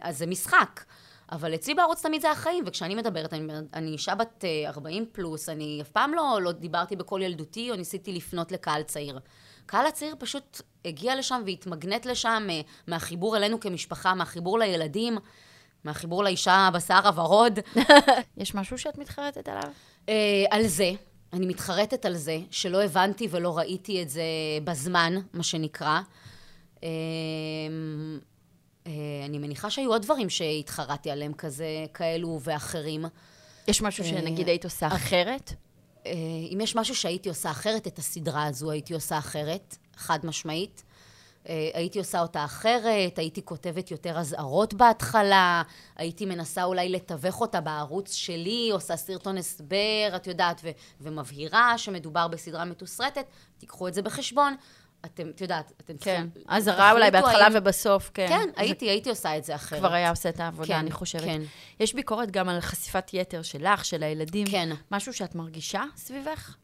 אז 0.01 0.17
זה 0.17 0.25
משחק. 0.25 0.83
אבל 1.31 1.55
אצלי 1.55 1.73
בערוץ 1.73 2.01
תמיד 2.01 2.21
זה 2.21 2.31
החיים, 2.31 2.63
וכשאני 2.67 2.95
מדברת, 2.95 3.33
אני, 3.33 3.53
אני 3.73 3.91
אישה 3.91 4.15
בת 4.15 4.45
אה, 4.45 4.69
40 4.69 5.05
פלוס, 5.11 5.49
אני 5.49 5.79
אף 5.81 5.89
פעם 5.89 6.13
לא, 6.13 6.39
לא 6.41 6.51
דיברתי 6.51 6.95
בקול 6.95 7.21
ילדותי, 7.21 7.71
או 7.71 7.75
ניסיתי 7.75 8.13
לפנות 8.13 8.51
לקהל 8.51 8.83
צעיר. 8.83 9.19
קהל 9.65 9.85
הצעיר 9.85 10.15
פשוט 10.19 10.61
הגיע 10.85 11.15
לשם 11.15 11.41
והתמגנט 11.45 12.05
לשם 12.05 12.47
אה, 12.49 12.61
מהחיבור 12.87 13.37
אלינו 13.37 13.59
כמשפחה, 13.59 14.13
מהחיבור 14.13 14.59
לילדים, 14.59 15.17
מהחיבור 15.83 16.23
לאישה 16.23 16.69
בשיער 16.73 17.07
הוורוד. 17.07 17.59
יש 18.37 18.55
משהו 18.55 18.77
שאת 18.77 18.97
מתחרטת 18.97 19.47
עליו? 19.49 19.71
אה, 20.09 20.45
על 20.49 20.67
זה, 20.67 20.91
אני 21.33 21.45
מתחרטת 21.45 22.05
על 22.05 22.15
זה, 22.15 22.39
שלא 22.51 22.83
הבנתי 22.83 23.27
ולא 23.31 23.57
ראיתי 23.57 24.01
את 24.01 24.09
זה 24.09 24.23
בזמן, 24.63 25.15
מה 25.33 25.43
שנקרא. 25.43 25.99
אה, 26.83 26.89
אני 29.25 29.37
מניחה 29.37 29.69
שהיו 29.69 29.89
עוד 29.89 30.01
דברים 30.01 30.29
שהתחרטתי 30.29 31.11
עליהם, 31.11 31.33
כזה, 31.33 31.85
כאלו 31.93 32.39
ואחרים. 32.43 33.05
יש 33.67 33.81
משהו 33.81 34.03
שנגיד 34.03 34.47
היית 34.47 34.63
עושה 34.63 34.87
אחרת? 34.87 35.53
אה, 36.05 36.11
אם 36.53 36.61
יש 36.61 36.75
משהו 36.75 36.95
שהייתי 36.95 37.29
עושה 37.29 37.51
אחרת, 37.51 37.87
את 37.87 37.97
הסדרה 37.97 38.45
הזו 38.45 38.71
הייתי 38.71 38.93
עושה 38.93 39.17
אחרת, 39.17 39.77
חד 39.95 40.25
משמעית. 40.25 40.83
אה, 41.49 41.69
הייתי 41.73 41.99
עושה 41.99 42.21
אותה 42.21 42.45
אחרת, 42.45 43.19
הייתי 43.19 43.45
כותבת 43.45 43.91
יותר 43.91 44.19
אזהרות 44.19 44.73
בהתחלה, 44.73 45.63
הייתי 45.95 46.25
מנסה 46.25 46.63
אולי 46.63 46.89
לתווך 46.89 47.41
אותה 47.41 47.61
בערוץ 47.61 48.13
שלי, 48.13 48.69
עושה 48.71 48.95
סרטון 48.95 49.37
הסבר, 49.37 50.11
את 50.15 50.27
יודעת, 50.27 50.61
ו- 50.63 50.69
ומבהירה 51.01 51.77
שמדובר 51.77 52.27
בסדרה 52.27 52.65
מתוסרטת, 52.65 53.25
תיקחו 53.57 53.87
את 53.87 53.93
זה 53.93 54.01
בחשבון. 54.01 54.55
אתם, 55.05 55.29
את 55.29 55.41
יודעת, 55.41 55.71
אתם 55.77 55.93
כן. 55.93 55.97
צריכים... 55.97 56.29
אזהרה 56.47 56.91
אולי 56.91 57.11
בהתחלה 57.11 57.45
האם- 57.45 57.53
ובסוף, 57.55 58.11
כן. 58.13 58.27
כן, 58.27 58.49
הייתי, 58.55 58.89
הייתי 58.89 59.09
עושה 59.09 59.37
את 59.37 59.43
זה 59.43 59.55
אחרת. 59.55 59.79
כבר 59.79 59.93
היה 59.93 60.09
עושה 60.09 60.29
את 60.29 60.39
העבודה, 60.39 60.67
כן, 60.67 60.73
אני 60.79 60.91
חושבת. 60.91 61.23
כן. 61.23 61.41
יש 61.79 61.93
ביקורת 61.93 62.31
גם 62.31 62.49
על 62.49 62.61
חשיפת 62.61 63.13
יתר 63.13 63.41
שלך, 63.41 63.85
של 63.85 64.03
הילדים. 64.03 64.47
כן. 64.47 64.69
משהו 64.91 65.13
שאת 65.13 65.35
מרגישה 65.35 65.83
סביבך? 65.95 66.55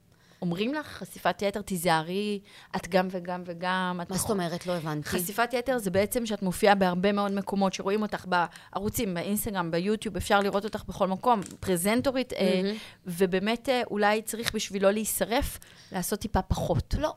אומרים 0.41 0.73
לך, 0.73 0.87
חשיפת 0.87 1.41
יתר, 1.41 1.61
תיזהרי, 1.61 2.39
את 2.75 2.87
גם 2.87 3.07
וגם 3.11 3.43
וגם. 3.45 4.01
מה 4.09 4.17
זאת 4.17 4.29
אומרת? 4.29 4.67
לא 4.67 4.73
הבנתי. 4.73 5.09
חשיפת 5.09 5.49
יתר 5.53 5.77
זה 5.77 5.91
בעצם 5.91 6.25
שאת 6.25 6.41
מופיעה 6.41 6.75
בהרבה 6.75 7.11
מאוד 7.11 7.31
מקומות, 7.31 7.73
שרואים 7.73 8.01
אותך 8.01 8.25
בערוצים, 8.27 9.13
באינסטגרם, 9.13 9.71
ביוטיוב, 9.71 10.15
אפשר 10.15 10.39
לראות 10.39 10.63
אותך 10.63 10.83
בכל 10.87 11.07
מקום, 11.07 11.41
פרזנטורית, 11.59 12.33
אה, 12.33 12.71
ובאמת 13.05 13.69
אה, 13.69 13.81
אולי 13.91 14.21
צריך 14.21 14.55
בשביל 14.55 14.83
לא 14.83 14.91
להישרף, 14.91 15.59
לעשות 15.91 16.19
טיפה 16.19 16.41
פחות. 16.41 16.95
לא, 16.97 17.13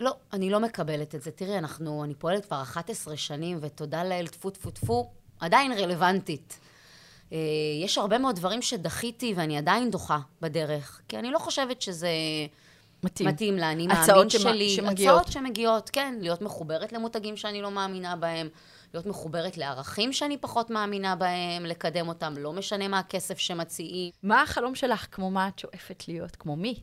לא, 0.00 0.16
אני 0.32 0.50
לא 0.50 0.60
מקבלת 0.60 1.14
את 1.14 1.22
זה. 1.22 1.30
תראי, 1.30 1.58
אנחנו, 1.58 2.04
אני 2.04 2.14
פועלת 2.14 2.46
כבר 2.46 2.62
11 2.62 3.16
שנים, 3.16 3.58
ותודה 3.60 4.04
לאל, 4.04 4.26
טפו 4.26 4.50
טפו 4.50 4.70
טפו, 4.70 5.10
עדיין 5.40 5.72
רלוונטית. 5.72 6.58
אה, 7.32 7.38
יש 7.82 7.98
הרבה 7.98 8.18
מאוד 8.18 8.36
דברים 8.36 8.62
שדחיתי 8.62 9.34
ואני 9.36 9.58
עדיין 9.58 9.90
דוחה 9.90 10.18
בדרך, 10.40 11.00
כי 11.08 11.18
אני 11.18 11.30
לא 11.30 11.38
חושבת 11.38 11.82
שזה 11.82 12.10
מתאים. 13.02 13.28
מתאים 13.28 13.56
לאני 13.56 13.86
הצעות 13.90 14.08
מאמין 14.16 14.30
שמ- 14.30 14.38
שלי. 14.38 14.70
שמגיעות. 14.70 15.16
הצעות 15.20 15.32
שמגיעות, 15.32 15.90
כן. 15.90 16.14
להיות 16.20 16.42
מחוברת 16.42 16.92
למותגים 16.92 17.36
שאני 17.36 17.62
לא 17.62 17.70
מאמינה 17.70 18.16
בהם, 18.16 18.48
להיות 18.94 19.06
מחוברת 19.06 19.56
לערכים 19.56 20.12
שאני 20.12 20.36
פחות 20.38 20.70
מאמינה 20.70 21.16
בהם, 21.16 21.66
לקדם 21.66 22.08
אותם, 22.08 22.34
לא 22.38 22.52
משנה 22.52 22.88
מה 22.88 22.98
הכסף 22.98 23.38
שמציעים. 23.38 24.10
מה 24.22 24.42
החלום 24.42 24.74
שלך? 24.74 25.06
כמו 25.10 25.30
מה 25.30 25.48
את 25.48 25.58
שואפת 25.58 26.04
להיות? 26.08 26.36
כמו 26.36 26.56
מי? 26.56 26.74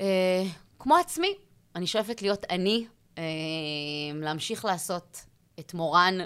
אה, 0.00 0.44
כמו 0.78 0.96
עצמי, 0.96 1.34
אני 1.78 1.86
שואפת 1.86 2.22
להיות 2.22 2.46
אני, 2.50 2.86
אה, 3.18 3.22
להמשיך 4.14 4.64
לעשות 4.64 5.20
את 5.58 5.74
מורן 5.74 6.18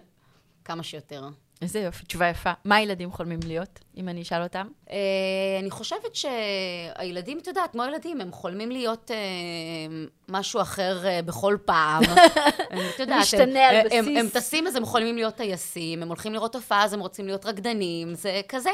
כמה 0.64 0.82
שיותר. 0.82 1.28
איזה 1.62 1.78
יופי, 1.78 2.04
תשובה 2.04 2.28
יפה. 2.28 2.52
מה 2.64 2.76
הילדים 2.76 3.12
חולמים 3.12 3.38
להיות, 3.46 3.78
אם 3.96 4.08
אני 4.08 4.22
אשאל 4.22 4.42
אותם? 4.42 4.66
אה, 4.90 4.96
אני 5.60 5.70
חושבת 5.70 6.14
שהילדים, 6.14 7.38
את 7.38 7.46
יודעת, 7.46 7.72
כמו 7.72 7.84
ילדים, 7.84 8.20
הם 8.20 8.32
חולמים 8.32 8.70
להיות 8.70 9.10
אה, 9.10 9.16
משהו 10.28 10.60
אחר 10.60 10.98
בכל 11.24 11.56
פעם. 11.64 12.02
את 12.94 12.98
יודעת, 12.98 13.22
משתנה 13.22 13.68
על 13.68 13.86
בסיס. 13.86 14.06
הם 14.18 14.28
טסים 14.32 14.66
אז 14.66 14.76
הם 14.76 14.84
חולמים 14.84 15.16
להיות 15.16 15.34
טייסים, 15.34 16.02
הם 16.02 16.08
הולכים 16.08 16.32
לראות 16.32 16.54
הופעה 16.54 16.84
אז 16.84 16.92
הם 16.92 17.00
רוצים 17.00 17.26
להיות 17.26 17.46
רקדנים, 17.46 18.14
זה 18.14 18.40
כזה. 18.48 18.70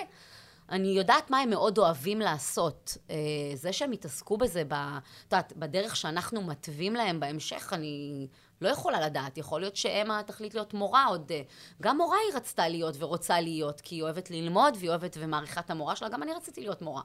אני 0.70 0.88
יודעת 0.88 1.31
מה 1.31 1.38
הם 1.38 1.50
מאוד 1.50 1.78
אוהבים 1.78 2.20
לעשות. 2.20 2.96
אה, 3.11 3.16
זה 3.54 3.72
שהם 3.72 3.92
יתעסקו 3.92 4.37
בזה, 4.37 4.64
ב, 4.64 4.72
את 4.72 5.33
יודעת, 5.33 5.52
בדרך 5.57 5.96
שאנחנו 5.96 6.42
מתווים 6.42 6.94
להם 6.94 7.20
בהמשך, 7.20 7.72
אני 7.72 8.26
לא 8.61 8.68
יכולה 8.68 9.00
לדעת. 9.07 9.38
יכול 9.38 9.61
להיות 9.61 9.76
שאמה 9.76 10.22
תחליט 10.26 10.54
להיות 10.54 10.74
מורה 10.74 11.07
עוד... 11.07 11.33
אה, 11.33 11.42
גם 11.83 11.96
מורה 11.96 12.16
היא 12.28 12.37
רצתה 12.37 12.68
להיות 12.68 12.94
ורוצה 12.98 13.40
להיות, 13.40 13.81
כי 13.81 13.94
היא 13.94 14.02
אוהבת 14.02 14.31
ללמוד 14.31 14.74
והיא 14.76 14.90
אוהבת 14.90 15.16
ומעריכה 15.20 15.61
את 15.61 15.70
המורה 15.70 15.96
שלה, 15.96 16.09
גם 16.09 16.22
אני 16.22 16.33
רציתי 16.33 16.61
להיות 16.61 16.83
מורה. 16.83 17.02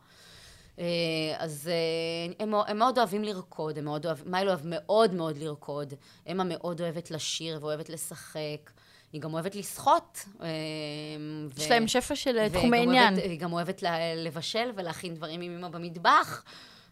אה, 0.80 0.86
אז 1.38 1.70
הם, 2.40 2.54
הם 2.68 2.78
מאוד 2.78 2.98
אוהבים 2.98 3.24
לרקוד, 3.24 3.78
הם 3.78 3.86
מאוד 3.86 4.06
אוהבים, 4.06 4.32
מיילו 4.32 4.50
אוהב 4.50 4.62
מאוד 4.64 5.14
מאוד 5.14 5.38
לרקוד. 5.38 5.94
אמה 6.32 6.44
מאוד 6.44 6.82
אוהבת 6.82 7.12
לשיר 7.12 7.60
ואוהבת 7.62 7.90
לשחק. 7.90 8.72
היא 9.14 9.22
גם 9.22 9.34
אוהבת 9.34 9.56
לשחות. 9.56 10.26
אה, 10.42 10.48
יש 11.58 11.72
להם 11.72 11.88
שפע 11.88 12.16
של 12.16 12.38
אה, 12.38 12.50
תחומי 12.50 12.78
עניין. 12.78 13.14
אוהבת, 13.14 13.30
היא 13.30 13.40
גם 13.40 13.54
אוהבת 13.54 13.84
לבשל 14.16 14.72
ולהכין 14.76 15.14
דברים 15.16 15.42
עם 15.42 15.56
אמא 15.58 15.68
במטבח. 15.68 16.44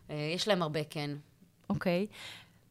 אה, 0.09 0.31
יש 0.35 0.47
להם 0.47 0.61
הרבה, 0.61 0.83
כן. 0.83 1.11
אוקיי. 1.69 2.07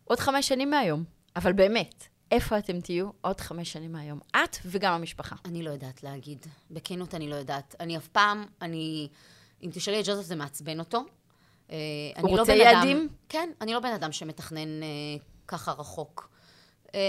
עוד 0.05 0.21
חמש 0.21 0.49
שנים 0.49 0.71
מהיום, 0.71 1.05
אבל 1.37 1.53
באמת, 1.53 2.05
איפה 2.31 2.59
אתם 2.59 2.81
תהיו 2.81 3.11
עוד 3.21 3.41
חמש 3.41 3.73
שנים 3.73 3.93
מהיום? 3.93 4.19
את 4.31 4.57
וגם 4.67 4.93
המשפחה. 4.93 5.37
אני 5.45 5.63
לא 5.63 5.71
יודעת 5.71 6.03
להגיד. 6.03 6.47
בכנות 6.71 7.15
אני 7.15 7.29
לא 7.29 7.35
יודעת. 7.35 7.75
אני 7.81 7.97
אף 7.97 8.09
פעם, 8.09 8.45
אני... 8.63 9.09
אם 9.63 9.71
תשאלי 9.73 10.01
את 10.01 10.05
ג'וזף 10.07 10.23
זה 10.23 10.37
מעצבן 10.37 10.79
אותו. 10.79 11.05
אני 11.71 11.77
לא 12.23 12.29
רוצה 12.29 12.53
אדם- 12.53 12.61
יעדים? 12.61 13.09
כן, 13.29 13.51
אני 13.61 13.73
לא 13.73 13.81
בן 13.81 13.93
אדם 13.93 14.13
שמתכנן 14.13 14.83
אה, 14.83 14.89
ככה 15.49 15.73
רחוק. 15.73 16.31
אה, 16.95 17.01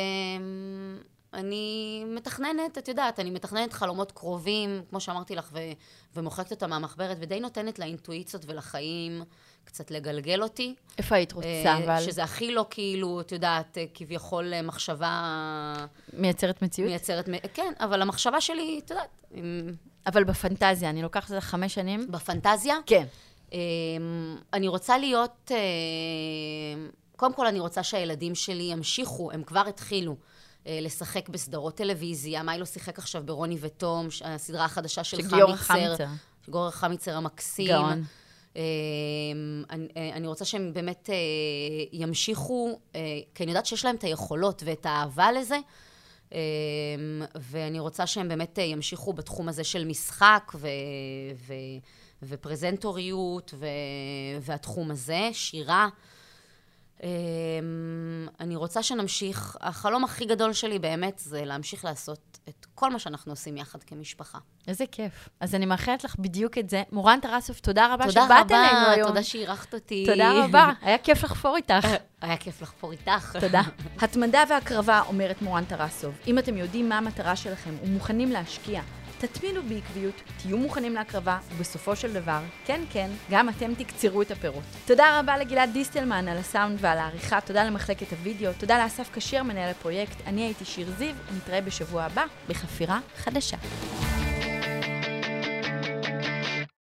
אני 1.34 2.04
מתכננת, 2.08 2.78
את 2.78 2.88
יודעת, 2.88 3.20
אני 3.20 3.30
מתכננת 3.30 3.74
חלומות 3.74 4.12
קרובים, 4.12 4.82
כמו 4.89 5.00
שאמרתי 5.00 5.36
לך, 5.36 5.50
ו- 5.54 5.60
ומוחקת 6.15 6.52
אותם 6.52 6.70
מהמחברת, 6.70 7.17
ודי 7.20 7.39
נותנת 7.39 7.80
לאינטואיציות 7.80 8.44
ולחיים 8.48 9.24
קצת 9.63 9.91
לגלגל 9.91 10.44
אותי. 10.44 10.76
איפה 10.98 11.15
היית 11.15 11.32
רוצה, 11.34 11.48
אה, 11.48 11.78
אבל? 11.78 12.02
שזה 12.02 12.24
הכי 12.24 12.52
לא 12.52 12.65
כאילו, 12.70 13.22
את 13.22 13.32
יודעת, 13.32 13.78
אה, 13.78 13.86
כביכול 13.94 14.54
אה, 14.54 14.62
מחשבה 14.62 15.74
מייצרת 16.13 16.62
מציאות? 16.62 16.89
מייצרת... 16.89 17.30
כן, 17.54 17.74
אבל 17.80 18.02
המחשבה 18.02 18.41
שלי, 18.41 18.80
את 18.86 18.89
יודעת, 18.89 19.10
עם- 19.32 19.76
אבל 20.08 20.24
בפנטזיה, 20.24 20.89
אני 20.89 21.02
לוקחת 21.02 21.24
את 21.24 21.30
זה 21.30 21.41
חמש 21.41 21.74
שנים. 21.74 22.12
בפנטזיה, 22.12 22.76
כן. 22.86 23.06
אמ, 23.52 23.58
אני 24.54 24.67
רוצה 24.67 24.98
להיות... 24.98 25.52
אה, 25.52 25.58
קודם 27.15 27.34
כל, 27.34 27.48
אני 27.48 27.60
רוצה 27.60 27.84
שהילדים 27.84 28.36
שלי 28.36 28.63
ימשיכו, 28.63 29.32
הם 29.32 29.44
כבר 29.44 29.63
התחילו 29.67 30.12
אה, 30.12 30.17
לשחק 30.65 31.30
בסדרות 31.30 31.76
טלוויזיה. 31.76 32.43
מיילו 32.43 32.65
שיחק 32.65 33.00
עכשיו 33.00 33.24
ברוני 33.26 33.58
ותום, 33.62 34.08
הסדרה 34.26 34.65
החדשה 34.65 35.04
של 35.04 35.17
שגיורא 35.17 35.56
חמיצר. 35.56 35.95
חמיצר. 35.95 36.13
גיורא 36.50 36.71
חמיצר 36.71 37.17
המקסים. 37.17 37.67
גאון. 37.67 38.04
אמ, 38.56 38.62
אני, 39.69 39.88
אה, 39.97 40.10
אני 40.13 40.28
רוצה 40.28 40.45
שהם 40.45 40.74
באמת 40.74 41.10
אה, 41.10 41.15
ימשיכו, 41.91 42.80
אה, 42.95 43.00
כי 43.36 43.43
אני 43.43 43.52
יודעת 43.52 43.65
שיש 43.65 43.86
להם 43.86 43.95
את 43.95 44.04
היכולות 44.04 44.63
ואת 44.65 44.86
האהבה 44.86 45.32
לזה, 45.32 45.58
אמ, 46.32 46.38
ואני 47.36 47.80
רוצה 47.80 48.08
שהם 48.08 48.28
באמת 48.28 48.60
אה, 48.60 48.63
ימשיכו 48.63 49.13
בתחום 49.13 49.50
הזה 49.50 49.63
של 49.63 49.86
משחק 49.86 50.52
ו, 50.56 50.67
ו, 51.36 51.54
ופרזנטוריות 52.24 53.54
ו, 53.58 53.65
והתחום 54.41 54.91
הזה, 54.91 55.30
שירה. 55.34 55.89
אמ, 57.04 58.28
אני 58.40 58.56
רוצה 58.56 58.84
שנמשיך, 58.84 59.58
החלום 59.62 60.04
הכי 60.04 60.26
גדול 60.26 60.54
שלי 60.54 60.80
באמת 60.80 61.20
זה 61.20 61.46
להמשיך 61.46 61.86
לעשות 61.86 62.40
את 62.50 62.66
כל 62.76 62.92
מה 62.92 63.00
שאנחנו 63.00 63.32
עושים 63.32 63.58
יחד 63.58 63.84
כמשפחה. 63.84 64.38
איזה 64.68 64.86
כיף. 64.92 65.30
אז 65.40 65.56
אני 65.56 65.66
מאחלת 65.66 66.04
לך 66.04 66.16
בדיוק 66.20 66.58
את 66.58 66.70
זה. 66.70 66.84
מורן 66.92 67.20
טרסוב, 67.22 67.58
תודה 67.58 67.94
רבה 67.94 68.08
תודה 68.08 68.26
שבאת 68.26 68.52
אלינו 68.52 68.68
רבה, 68.68 68.92
היום. 68.92 69.08
תודה 69.08 69.24
שאירחת 69.24 69.74
אותי. 69.74 70.06
תודה 70.06 70.46
רבה, 70.46 70.72
היה 70.82 70.98
כיף 70.98 71.24
לחפור 71.24 71.56
איתך. 71.56 71.88
היה 72.22 72.38
כיף 72.38 72.62
לחפור 72.62 72.92
איתך. 72.92 73.38
תודה. 73.40 73.62
התמדה 74.02 74.44
והקרבה, 74.50 75.02
אומרת 75.08 75.42
מורן 75.42 75.66
טרסוב. 75.66 76.14
אם 76.28 76.40
אתם 76.40 76.58
יודעים 76.58 76.90
מה 76.90 76.98
המטרה 76.98 77.36
שלכם 77.36 77.74
ומוכנים 77.84 78.32
להשקיע, 78.32 78.82
תתמידו 79.22 79.64
בעקביות, 79.64 80.22
תהיו 80.42 80.58
מוכנים 80.58 80.94
להקרבה, 80.94 81.38
ובסופו 81.56 81.96
של 81.96 82.14
דבר, 82.14 82.40
כן 82.66 82.82
כן, 82.90 83.10
גם 83.32 83.50
אתם 83.50 83.74
תקצרו 83.74 84.22
את 84.22 84.32
הפירות. 84.32 84.64
תודה 84.86 85.20
רבה 85.20 85.38
לגלעד 85.38 85.70
דיסטלמן 85.74 86.28
על 86.28 86.38
הסאונד 86.38 86.78
ועל 86.82 86.98
העריכה, 86.98 87.42
תודה 87.42 87.64
למחלקת 87.64 88.14
הוידאו, 88.14 88.52
תודה 88.58 88.84
לאסף 88.84 89.10
כשר, 89.14 89.44
מנהל 89.44 89.70
הפרויקט. 89.70 90.16
אני 90.28 90.42
הייתי 90.42 90.66
שיר 90.66 90.92
זיו, 90.98 91.16
נתראה 91.38 91.62
בשבוע 91.62 92.04
הבא 92.04 92.26
בחפירה 92.50 93.00
חדשה. 93.18 93.58